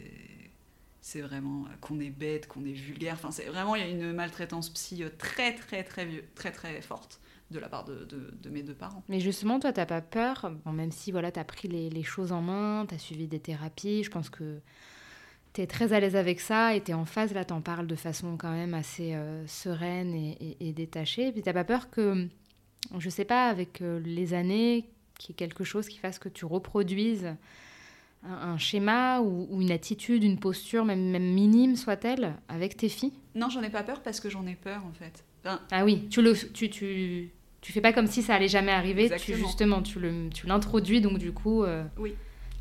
[1.08, 3.14] C'est vraiment euh, qu'on est bête, qu'on est vulgaire.
[3.14, 6.82] Enfin, c'est vraiment il y a une maltraitance psy euh, très très très très très
[6.82, 7.20] forte
[7.56, 9.04] de la part de, de- de mes deux parents.
[9.10, 12.32] Mais justement, toi, t'as pas peur, bon, même si voilà, t'as pris les, les choses
[12.32, 14.60] en main, t'as suivi des thérapies, je pense que
[15.54, 18.36] t'es très à l'aise avec ça et t'es en phase, là, t'en parles de façon
[18.38, 21.32] quand même assez euh, sereine et, et- et détachée.
[21.32, 22.28] Puis t'as pas peur que,
[22.98, 26.28] je sais pas, avec euh, les années, qu'il y ait quelque chose qui fasse que
[26.30, 27.26] tu reproduises
[28.24, 32.90] un, un schéma ou, ou une attitude, une posture, même, même minime soit-elle, avec tes
[32.90, 33.14] filles?
[33.34, 35.24] Non, j'en ai pas peur parce que j'en ai peur en fait.
[35.44, 37.32] Enfin, Ah oui, tu le, tu, tu,
[37.66, 40.00] tu fais pas comme si ça allait jamais arriver, tu, justement, tu
[40.46, 41.84] l'introduis, donc du coup, euh,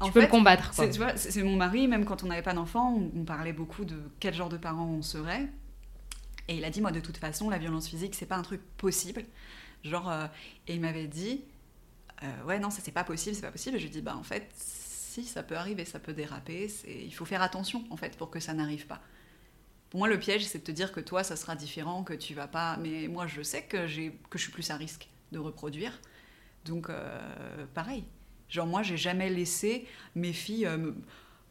[0.01, 0.75] en tu peux fait, le combattre.
[0.75, 0.87] Quoi.
[0.87, 3.25] C'est, tu vois, c'est- c'est mon mari, même quand on n'avait pas d'enfant, on, on
[3.25, 5.47] parlait beaucoup de quel genre de parents on serait.
[6.49, 8.61] Et il a dit, moi, de toute façon, la violence physique, c'est pas un truc
[8.79, 9.25] possible.
[9.85, 10.27] Genre, euh,
[10.69, 11.43] et il m'avait dit,
[12.23, 13.77] euh, ouais, non, ça c'est pas possible, c'est pas possible.
[13.77, 16.71] Et je lui ai dit, bah en fait, si, ça peut arriver, ça peut déraper.
[16.89, 19.01] Il faut faire attention, en fait, pour que ça n'arrive pas.
[19.95, 22.35] Pour moi, le piège, c'est de te dire que toi, ça sera différent, que tu
[22.35, 22.77] vas pas.
[22.79, 23.87] Mais moi, je sais que,
[24.29, 25.93] que je suis plus à risque de reproduire.
[26.65, 28.03] Donc, euh, pareil.
[28.49, 29.87] Genre, moi, j'ai jamais laissé
[30.17, 30.69] mes filles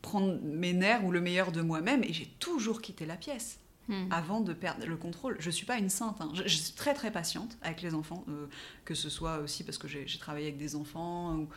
[0.02, 3.60] prendre mes nerfs ou le meilleur de moi-même et j'ai toujours quitté la pièce.
[3.90, 4.08] Hmm.
[4.12, 5.36] avant de perdre le contrôle.
[5.40, 6.20] Je ne suis pas une sainte.
[6.20, 6.32] Hein.
[6.34, 8.48] Je, suis très très patiente avec les enfants, euh,
[8.86, 11.50] que ce soit aussi parce que j'ai travaillé avec des enfants ou,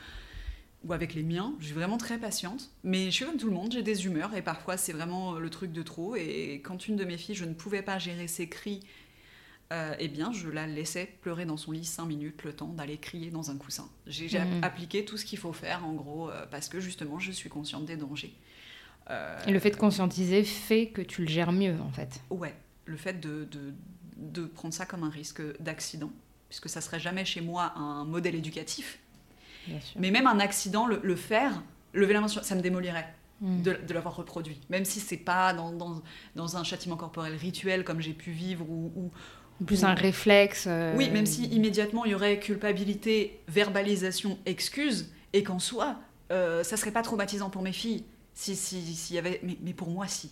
[0.86, 1.54] ou, avec les miens.
[1.60, 2.70] Je suis vraiment très patiente.
[2.84, 5.50] Mais je suis comme tout le monde, j'ai des humeurs et parfois c'est vraiment le
[5.50, 6.16] truc de trop.
[6.16, 8.80] Et quand une de mes filles, je ne pouvais pas gérer ses cris,
[9.72, 12.98] euh, eh bien je la laissais pleurer dans son lit cinq minutes, le temps d'aller
[12.98, 13.88] crier dans un coussin.
[14.06, 14.62] J'ai hmm.
[14.62, 17.84] appliqué tout ce qu'il faut faire en gros euh, parce que justement je suis consciente
[17.84, 18.34] des dangers.
[19.46, 22.20] Et le fait de conscientiser fait que tu le gères mieux, en fait.
[22.30, 22.54] Ouais,
[22.86, 23.48] le fait de,
[24.16, 26.10] de, prendre ça comme un risque d'accident,
[26.48, 28.98] puisque ça serait jamais chez moi un modèle éducatif.
[29.96, 31.62] Mais même un accident, le, faire,
[31.92, 33.12] lever la main sur, ça me démolirait.
[33.42, 33.60] Hmm.
[33.60, 36.00] De, l'avoir reproduit, même si c'est pas dans, dans,
[36.36, 40.66] dans, un châtiment corporel rituel comme j'ai pu vivre ou, ou plus un réflexe.
[40.68, 45.96] Euh, oui, même si immédiatement il y aurait culpabilité, verbalisation, excuse, et qu'en soi,
[46.30, 48.04] euh, ça serait pas traumatisant pour mes filles.
[48.34, 50.30] Si, si, s'il y avait, mais, pour moi, si.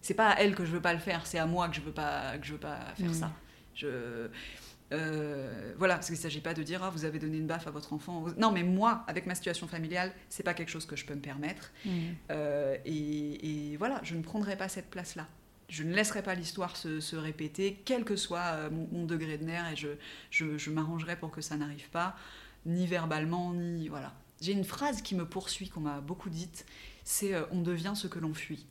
[0.00, 1.80] C'est pas à elle que je veux pas le faire, c'est à moi que je
[1.80, 3.14] veux pas, que je veux pas faire mm.
[3.14, 3.32] ça.
[3.74, 4.28] Je,
[4.92, 7.66] euh, voilà, parce qu'il ne s'agit pas de dire ah, vous avez donné une baffe
[7.66, 8.26] à votre enfant.
[8.36, 11.20] Non, mais moi, avec ma situation familiale, c'est pas quelque chose que je peux me
[11.20, 11.72] permettre.
[11.84, 11.90] Mm.
[12.30, 15.26] Euh, et, voilà, je ne prendrai pas cette place-là.
[15.68, 19.72] Je ne laisserai pas l'histoire se, répéter, quel que soit euh, mon, degré de nerf,
[19.72, 19.88] et je,
[20.30, 22.16] je, je m'arrangerai pour que ça n'arrive pas,
[22.66, 24.12] ni verbalement, ni voilà.
[24.42, 26.66] J'ai une phrase qui me poursuit, qu'on m'a beaucoup dite,
[27.04, 28.66] c'est euh, on devient ce que l'on fuit.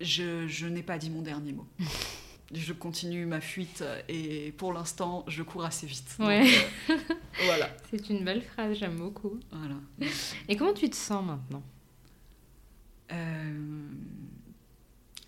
[0.00, 1.66] Je, n'ai pas dit mon dernier mot.
[2.52, 6.16] je continue ma fuite euh, et pour l'instant, je cours assez vite.
[6.18, 6.48] Ouais.
[6.90, 6.96] Euh,
[7.44, 7.70] voilà.
[7.90, 9.38] C'est une belle phrase, j'aime beaucoup.
[9.50, 9.76] Voilà.
[10.48, 11.62] Et comment tu te sens maintenant?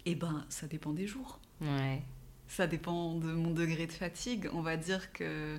[0.04, 1.38] Eh ben, ça dépend des jours.
[1.60, 2.02] Ouais.
[2.48, 4.48] Ça dépend de mon degré de fatigue.
[4.52, 5.58] On va dire que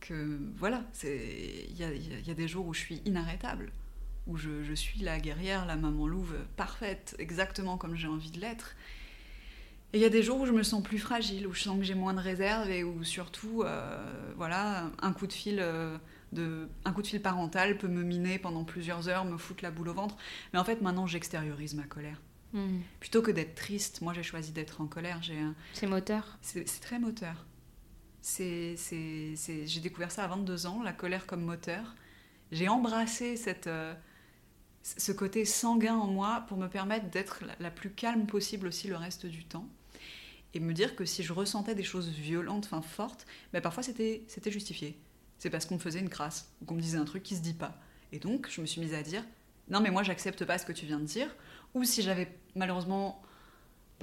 [0.00, 3.70] que voilà, il y a, y a, des jours où je suis inarrêtable
[4.26, 8.74] où je, suis la guerrière, la maman louve parfaite, exactement comme j'ai envie de l'être.
[9.92, 11.78] Et il y a des jours où je me sens plus fragile, où je sens
[11.78, 15.98] que j'ai moins de réserve et où surtout, euh, voilà, un coup de fil euh,
[16.32, 19.70] de, un coup de fil parental peut me miner pendant plusieurs heures, me foutre la
[19.70, 20.16] boule au ventre.
[20.52, 22.20] Mais en fait, maintenant, j'extériorise ma colère.
[22.52, 22.80] Hmm.
[23.00, 25.20] Plutôt que d'être triste, moi j'ai choisi d'être en colère.
[25.72, 26.38] C'est moteur.
[26.42, 27.46] C'est très moteur.
[28.22, 28.76] J'ai
[29.82, 31.94] découvert ça à 22 ans, la colère comme moteur.
[32.50, 33.94] J'ai embrassé cette, euh,
[34.82, 38.96] ce côté sanguin en moi pour me permettre d'être la, plus calme possible aussi le
[38.96, 39.66] reste du temps.
[40.54, 44.22] Et me dire que si je ressentais des choses violentes, enfin fortes, ben parfois c'était
[44.46, 44.98] justifié.
[45.38, 47.42] C'est parce qu'on me faisait une crasse ou qu'on me disait un truc qui se
[47.42, 47.78] dit pas.
[48.12, 49.24] Et donc je me suis mise à dire
[49.68, 51.34] non mais moi j'accepte pas ce que tu viens de dire.
[51.74, 53.22] Ou si j'avais malheureusement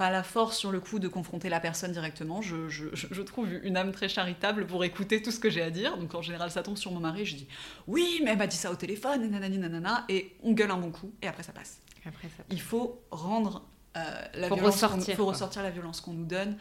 [0.00, 2.40] pas la force sur le coup de confronter la personne directement.
[2.40, 5.70] Je, je, je, trouve une âme très charitable pour écouter tout ce que j'ai à
[5.70, 5.98] dire.
[5.98, 7.26] Donc en général, ça tombe sur mon mari.
[7.26, 7.46] Je dis
[7.86, 10.78] oui, mais elle m'a dit ça au téléphone, et nanani, nanana, et on gueule un
[10.78, 11.82] bon coup, et après ça passe.
[12.06, 16.24] Après, ça Il faut rendre euh, la violence, ressortir, faut ressortir la violence qu'on nous
[16.24, 16.56] donne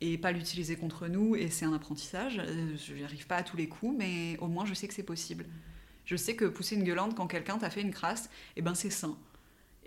[0.00, 1.36] et pas l'utiliser contre nous.
[1.36, 2.38] Et c'est un apprentissage.
[2.38, 4.94] Euh, je n'y arrive pas à tous les coups, mais au moins je sais que
[4.94, 5.46] c'est possible.
[6.04, 8.90] Je sais que pousser une gueulante quand quelqu'un t'a fait une crasse, eh ben c'est
[8.90, 9.16] sain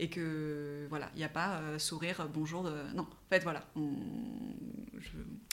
[0.01, 2.63] et que voilà, il n'y a pas euh, sourire, bonjour.
[2.63, 5.09] Non, en fait, voilà, je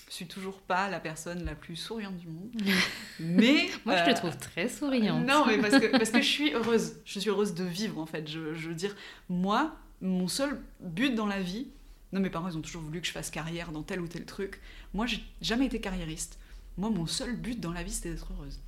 [0.09, 2.51] suis toujours pas la personne la plus souriante du monde,
[3.21, 5.27] mais moi je te trouve très souriante.
[5.27, 8.07] Non, mais parce que parce que je suis heureuse, je suis heureuse de vivre en
[8.07, 8.27] fait.
[8.27, 8.97] Je, je veux dire,
[9.29, 11.67] moi, mon seul but dans la vie,
[12.13, 14.25] non, mes parents ils ont toujours voulu que je fasse carrière dans tel ou tel
[14.25, 14.61] truc.
[14.95, 16.39] Moi, j'ai jamais été carriériste.
[16.77, 18.61] Moi, mon seul but dans la vie, c'était d'être heureuse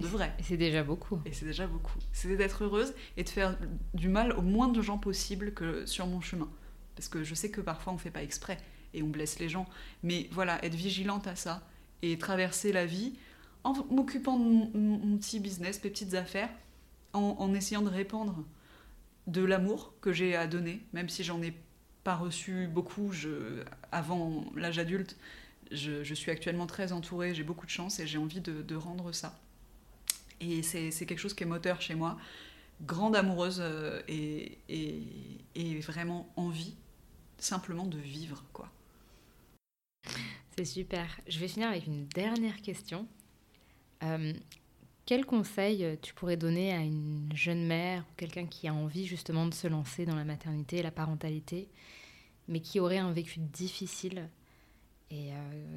[0.00, 0.34] de vrai.
[0.38, 1.20] Et c'est déjà beaucoup.
[1.24, 1.98] Et c'est déjà beaucoup.
[2.12, 3.56] C'était d'être heureuse et de faire
[3.94, 6.48] du mal au moins de gens possible que sur mon chemin.
[6.96, 8.58] Parce que je sais que parfois on fait pas exprès
[8.92, 9.66] et on blesse les gens.
[10.02, 11.62] Mais voilà, être vigilante à ça
[12.02, 13.14] et traverser la vie
[13.64, 16.50] en m'occupant de mon, petit business, mes petites affaires,
[17.14, 18.44] en, essayant de répandre
[19.26, 21.54] de l'amour que j'ai à donner, même si j'en ai
[22.02, 23.12] pas reçu beaucoup
[23.92, 25.16] avant l'âge adulte.
[25.70, 29.38] Je, suis actuellement très entourée, j'ai beaucoup de chance et j'ai envie de rendre ça.
[30.40, 32.18] Et c'est quelque chose qui est moteur chez moi.
[32.82, 36.74] Grande amoureuse euh, et, et, vraiment envie
[37.38, 38.70] simplement de vivre, quoi.
[40.56, 41.06] C'est super.
[41.28, 43.06] Je vais finir avec une dernière question.
[44.02, 44.32] Euh,
[45.06, 49.46] quel conseil tu pourrais donner à une jeune mère ou quelqu'un qui a envie justement
[49.46, 51.68] de se lancer dans la maternité et la parentalité,
[52.48, 54.28] mais qui aurait un vécu difficile
[55.10, 55.30] et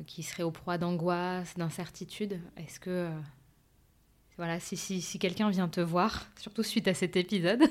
[0.07, 2.39] qui seraient au proie d'angoisse, d'incertitude?
[2.55, 3.11] Est-ce que
[4.37, 7.63] voilà, si, si, quelqu'un vient te voir, surtout suite à cet épisode,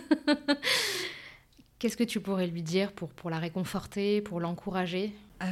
[1.78, 5.12] qu'est-ce que tu pourrais lui dire pour, la réconforter, pour l'encourager?
[5.42, 5.46] Euh,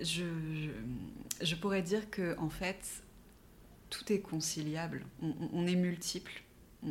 [0.00, 0.24] je,
[1.42, 3.02] je, pourrais dire que en fait,
[3.90, 5.04] tout est conciliable.
[5.22, 6.42] On, est multiple.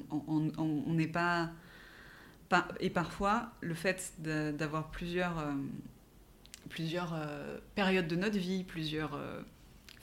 [0.09, 1.51] On n'est pas,
[2.79, 5.53] Et parfois, le fait d'avoir plusieurs, euh,
[6.69, 9.19] plusieurs euh, périodes de notre vie, plusieurs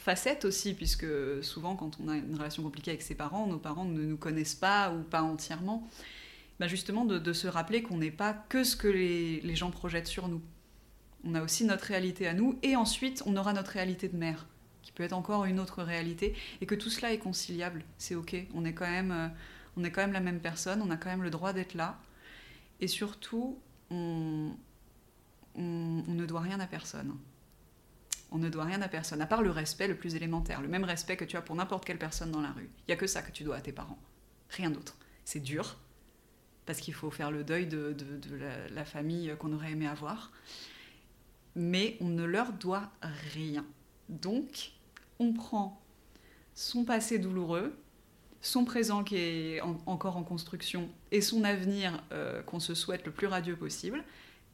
[0.04, 1.06] facettes aussi, puisque
[1.42, 4.54] souvent quand on a une relation compliquée avec ses parents, nos parents ne nous connaissent
[4.54, 5.88] pas ou pas entièrement.
[6.60, 10.06] Bah justement, de, se rappeler qu'on n'est pas que ce que les, les, gens projettent
[10.06, 10.42] sur nous.
[11.24, 14.46] On a aussi notre réalité à nous, et ensuite on aura notre réalité de mère,
[14.94, 17.84] peut être encore une autre réalité, et que tout cela est conciliable.
[17.98, 19.28] C'est ok, on est quand même, euh,
[19.76, 21.98] on est quand même la même personne, on a quand même le droit d'être là,
[22.80, 23.58] et surtout,
[23.90, 24.56] on,
[25.56, 27.16] ne doit rien à personne.
[28.30, 30.84] On ne doit rien à personne, à part le respect le plus élémentaire, le même
[30.84, 32.68] respect que tu as pour n'importe quelle personne dans la rue.
[32.80, 33.98] Il n'y a que ça que tu dois à tes parents.
[34.50, 34.96] Rien d'autre.
[35.24, 35.78] C'est dur,
[36.66, 37.94] parce qu'il faut faire le deuil de,
[38.70, 40.32] la, famille qu'on aurait aimé avoir.
[41.54, 42.90] Mais on ne leur doit
[43.34, 43.64] rien.
[44.08, 44.72] Donc,
[45.24, 45.80] on prend
[46.54, 47.74] son passé douloureux,
[48.40, 53.12] son présent qui est encore en construction et son avenir euh, qu'on se souhaite le
[53.12, 54.04] plus radieux possible,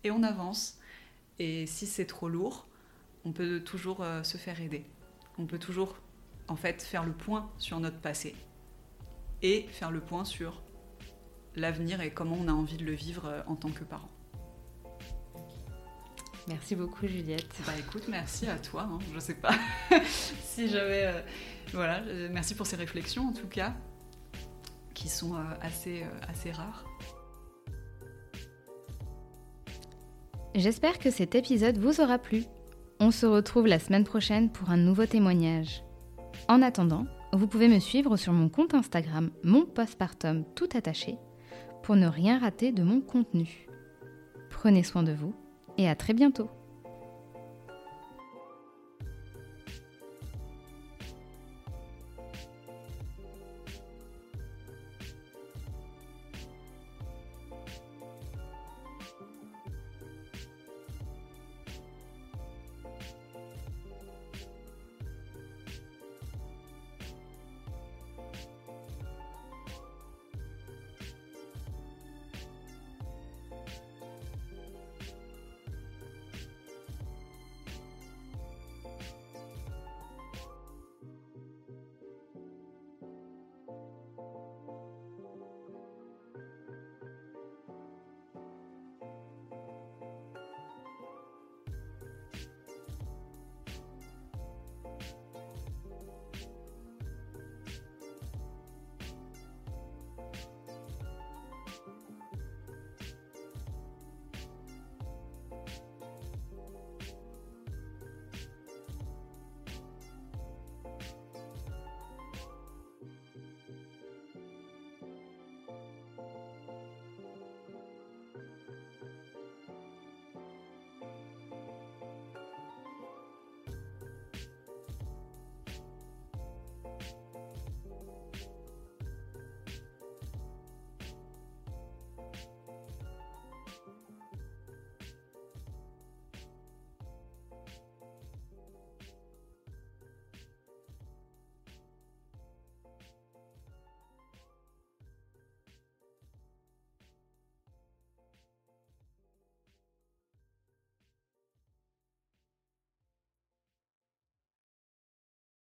[0.05, 0.79] et on avance.
[1.39, 2.67] Et si c'est trop lourd,
[3.25, 4.85] on peut toujours euh, se faire aider.
[5.39, 5.97] On peut toujours,
[6.49, 8.35] en fait, faire le point sur notre passé
[9.43, 10.63] et faire le point sur
[11.57, 14.11] l'avenir et comment on a envie de le vivre euh, en tant que parent.
[16.49, 17.55] Merci beaucoup Juliette.
[17.67, 18.89] Bah écoute, merci à toi.
[18.91, 18.99] Hein.
[19.15, 19.55] Je sais pas
[20.43, 21.07] si j'avais...
[21.07, 21.21] Euh,
[21.73, 23.75] voilà, merci pour ces réflexions en tout cas,
[24.93, 26.85] qui sont assez, assez rares.
[30.57, 32.45] J'espère que cet épisode vous aura plu.
[32.99, 35.85] On se retrouve la semaine prochaine pour un nouveau témoignage.
[36.49, 41.17] En attendant, vous pouvez me suivre sur mon compte Instagram, mon postpartum tout attaché,
[41.85, 43.69] pour ne rien rater de mon contenu.
[44.51, 45.35] Prenez soin de vous
[45.81, 46.51] et à très bientôt.